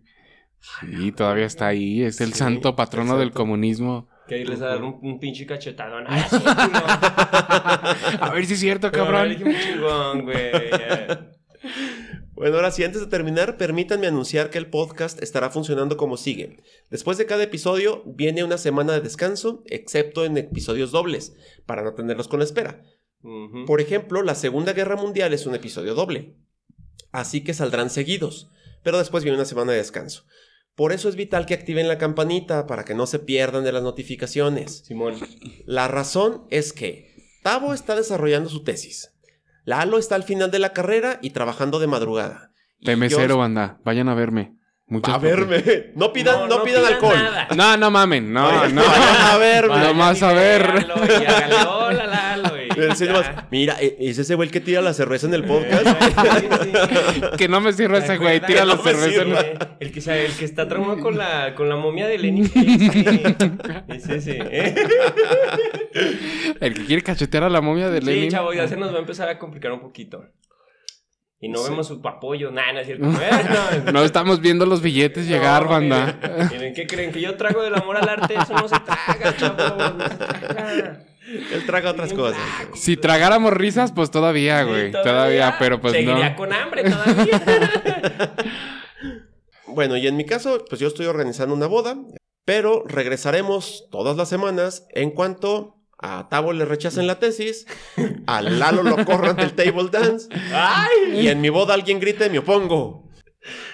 Sí, 0.79 1.11
todavía 1.11 1.45
está 1.45 1.67
ahí. 1.67 2.03
Es 2.03 2.21
el 2.21 2.31
Sí, 2.31 2.39
santo 2.39 2.77
patrono 2.77 3.17
del 3.17 3.31
comunismo. 3.31 4.07
Que 4.29 4.35
ahí 4.35 4.45
les 4.45 4.61
va 4.61 4.67
a 4.67 4.69
dar 4.69 4.83
un, 4.83 4.97
un 5.01 5.19
pinche 5.19 5.45
cachetadón. 5.45 6.05
Ah, 6.07 6.25
sí. 6.29 6.37
A 8.21 8.29
ver 8.33 8.45
si 8.45 8.53
es 8.53 8.59
cierto, 8.61 8.89
cabrón. 8.89 9.27
le 9.27 9.35
dije 9.35 9.43
un 9.49 9.55
chingón, 9.57 10.21
güey. 10.23 10.51
ya. 10.71 11.27
Bueno, 12.35 12.55
ahora 12.55 12.71
sí, 12.71 12.83
antes 12.83 13.01
de 13.01 13.07
terminar, 13.07 13.57
permítanme 13.57 14.07
anunciar 14.07 14.49
que 14.49 14.57
el 14.57 14.69
podcast 14.69 15.21
estará 15.21 15.51
funcionando 15.51 15.97
como 15.97 16.17
sigue. 16.17 16.63
Después 16.89 17.17
de 17.19 17.27
cada 17.27 17.43
episodio 17.43 18.03
viene 18.05 18.43
una 18.43 18.57
semana 18.57 18.93
de 18.93 19.01
descanso, 19.01 19.63
excepto 19.67 20.25
en 20.25 20.37
episodios 20.37 20.91
dobles, 20.91 21.35
para 21.67 21.83
no 21.83 21.93
tenerlos 21.93 22.27
con 22.27 22.39
la 22.39 22.45
espera. 22.45 22.83
Por 23.67 23.79
ejemplo, 23.79 24.21
la 24.23 24.35
Segunda 24.35 24.73
Guerra 24.73 24.97
Mundial 24.97 25.31
es 25.31 25.45
un 25.45 25.55
episodio 25.55 25.93
doble, 25.93 26.35
así 27.11 27.43
que 27.43 27.53
saldrán 27.53 27.89
seguidos, 27.89 28.49
pero 28.83 28.97
después 28.97 29.23
viene 29.23 29.37
una 29.37 29.45
semana 29.45 29.71
de 29.71 29.77
descanso. 29.77 30.25
Por 30.75 30.91
eso 30.91 31.07
es 31.07 31.15
vital 31.15 31.45
que 31.45 31.53
activen 31.53 31.87
la 31.87 31.99
campanita 31.99 32.65
para 32.65 32.83
que 32.83 32.95
no 32.95 33.05
se 33.05 33.19
pierdan 33.19 33.63
de 33.63 33.71
las 33.71 33.83
notificaciones. 33.83 34.83
Simón. 34.85 35.15
La 35.65 35.87
razón 35.87 36.47
es 36.49 36.73
que 36.73 37.13
Tavo 37.43 37.73
está 37.73 37.95
desarrollando 37.95 38.49
su 38.49 38.63
tesis. 38.63 39.12
Lalo 39.65 39.97
está 39.97 40.15
al 40.15 40.23
final 40.23 40.51
de 40.51 40.59
la 40.59 40.73
carrera 40.73 41.19
y 41.21 41.29
trabajando 41.31 41.79
de 41.79 41.87
madrugada. 41.87 42.51
Y 42.79 42.87
De 42.87 42.95
mesero, 42.95 43.35
yo- 43.35 43.37
banda. 43.37 43.77
Vayan 43.83 44.09
a 44.09 44.13
verme. 44.13 44.55
Muchas 44.87 45.15
A 45.15 45.17
verme. 45.17 45.63
No 45.95 46.11
pidan, 46.11 46.49
no, 46.49 46.61
pidan 46.63 46.81
pidan 46.81 46.85
alcohol. 46.93 47.15
nada. 47.15 47.47
No, 47.55 47.77
no 47.77 47.89
mamen. 47.91 48.33
No, 48.33 48.51
no. 48.69 48.81
vayan 48.83 49.21
a 49.31 49.37
verme. 49.37 49.69
Vayan. 49.69 49.87
Nomás 49.87 50.21
y 50.21 50.25
a 50.25 50.33
ver. 50.33 50.73
véanlo, 50.73 50.95
y 51.05 51.25
háganle 51.25 51.55
hola, 51.69 52.07
Mira, 53.51 53.77
e, 53.79 53.97
¿es 53.99 54.17
ese 54.17 54.35
güey 54.35 54.49
que 54.49 54.59
tira 54.59 54.81
la 54.81 54.93
cerveza 54.93 55.27
en 55.27 55.33
el 55.33 55.43
podcast? 55.43 55.85
que 57.37 57.47
no 57.47 57.61
me 57.61 57.73
sirva 57.73 57.99
ese 57.99 58.17
güey, 58.17 58.39
tira 58.41 58.65
la 58.65 58.77
cerveza 58.77 59.21
en 59.21 59.31
el... 59.31 59.37
el 59.79 59.91
que, 59.91 60.25
el 60.25 60.33
que 60.33 60.45
está 60.45 60.67
traumado 60.67 60.99
con 60.99 61.17
la, 61.17 61.55
con 61.55 61.69
la 61.69 61.75
momia 61.75 62.07
de 62.07 62.17
Lenny. 62.17 62.41
es 63.87 64.09
ese. 64.09 64.75
el 66.59 66.73
que 66.73 66.85
quiere 66.85 67.01
cachetear 67.01 67.43
a 67.43 67.49
la 67.49 67.61
momia 67.61 67.89
de 67.89 68.01
Lenny. 68.01 68.21
Sí, 68.23 68.27
chavo, 68.29 68.53
ya 68.53 68.67
se 68.67 68.77
nos 68.77 68.91
va 68.91 68.97
a 68.97 69.01
empezar 69.01 69.29
a 69.29 69.39
complicar 69.39 69.71
un 69.71 69.81
poquito. 69.81 70.23
Y 71.43 71.49
no 71.49 71.61
vemos 71.61 71.87
su 71.89 71.99
apoyo, 72.07 72.51
nada, 72.51 72.71
no 72.71 72.79
es 72.79 72.85
cierto. 72.85 73.05
no 73.91 74.03
estamos 74.05 74.39
viendo 74.39 74.65
los 74.65 74.81
billetes 74.81 75.27
llegar, 75.27 75.67
banda. 75.67 76.17
Miren, 76.49 76.73
¿qué 76.73 76.87
creen? 76.87 77.11
Que 77.11 77.19
yo 77.19 77.35
trago 77.35 77.61
del 77.61 77.75
amor 77.75 77.97
al 77.97 78.07
arte, 78.07 78.33
eso 78.35 78.53
no 78.53 78.65
se 78.69 78.79
traga, 78.79 79.35
chavos, 79.35 79.95
no 79.97 80.07
se 80.07 80.15
traga. 80.15 81.05
Él 81.25 81.65
traga 81.65 81.91
otras 81.91 82.13
cosas. 82.13 82.41
Si 82.75 82.97
tragáramos 82.97 83.53
risas, 83.53 83.91
pues 83.91 84.11
todavía, 84.11 84.63
güey. 84.63 84.91
todavía, 84.91 85.55
pero 85.57 85.79
pues 85.79 85.93
Seguiría 85.93 86.31
no. 86.31 86.35
con 86.35 86.51
hambre 86.51 86.83
todavía. 86.83 88.33
bueno, 89.67 89.95
y 89.97 90.07
en 90.07 90.17
mi 90.17 90.25
caso, 90.25 90.65
pues 90.67 90.81
yo 90.81 90.87
estoy 90.87 91.05
organizando 91.05 91.55
una 91.55 91.67
boda, 91.67 91.97
pero 92.45 92.83
regresaremos 92.85 93.87
todas 93.89 94.17
las 94.17 94.27
semanas 94.27 94.85
en 94.91 95.11
cuanto 95.11 95.77
a 95.97 96.27
Tavo 96.27 96.51
le 96.51 96.65
rechacen 96.65 97.07
la 97.07 97.19
tesis, 97.19 97.65
a 98.27 98.41
Lalo 98.41 98.83
lo 98.83 99.05
corran 99.05 99.37
del 99.37 99.53
table 99.53 99.87
dance, 99.89 100.27
¡Ay! 100.53 101.21
y 101.21 101.27
en 101.29 101.39
mi 101.39 101.47
boda 101.47 101.73
alguien 101.73 102.01
grite, 102.01 102.29
me 102.29 102.39
opongo. 102.39 103.09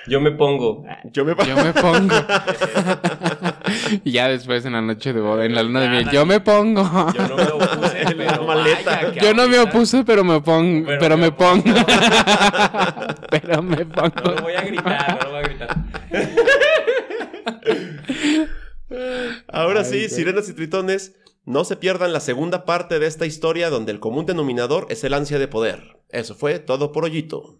Yo 0.08 0.20
me 0.20 0.32
pongo. 0.32 0.84
Yo 1.12 1.26
me, 1.26 1.36
yo 1.46 1.56
me 1.56 1.74
pongo. 1.74 2.16
y 4.04 4.12
ya 4.12 4.28
después 4.28 4.66
en 4.66 4.74
la 4.74 4.82
noche 4.82 5.14
de 5.14 5.22
boda, 5.22 5.46
en 5.46 5.56
la 5.56 5.64
luna 5.64 5.82
de 5.82 5.90
miel, 5.90 6.10
yo 6.12 6.26
me 6.26 6.40
pongo. 6.40 6.84
Yo 7.14 7.28
no 7.28 7.36
me 7.36 7.44
opuse, 7.44 8.06
pero 8.18 8.44
maleta. 8.44 9.14
yo 9.14 9.34
no 9.34 9.48
me 9.48 9.60
opuse, 9.60 10.04
pero 10.04 10.24
me 10.24 10.42
pongo. 10.42 10.88
Pero, 11.00 11.18
me, 11.18 11.32
pongo. 11.32 11.64
pero 13.30 13.62
me 13.62 13.86
pongo. 13.86 14.22
No 14.24 14.32
lo 14.32 14.42
voy 14.42 14.54
a 14.54 14.62
gritar, 14.62 15.20
no 15.20 15.24
lo 15.26 15.32
voy 15.32 15.40
a 15.40 15.48
gritar. 15.48 15.78
Ahora 19.48 19.84
sí, 19.84 20.10
sirenas 20.10 20.50
y 20.50 20.54
tritones, 20.54 21.16
no 21.46 21.64
se 21.64 21.76
pierdan 21.76 22.14
la 22.14 22.20
segunda 22.20 22.66
parte 22.66 23.00
de 23.00 23.08
esta 23.08 23.26
historia 23.26 23.70
donde 23.70 23.92
el 23.92 24.00
común 24.00 24.26
denominador 24.26 24.88
es 24.90 25.04
el 25.04 25.14
ansia 25.14 25.40
de 25.40 25.48
poder. 25.48 26.00
Eso 26.10 26.36
fue 26.36 26.60
todo 26.60 26.92
por 26.92 27.06
hoyito. 27.06 27.60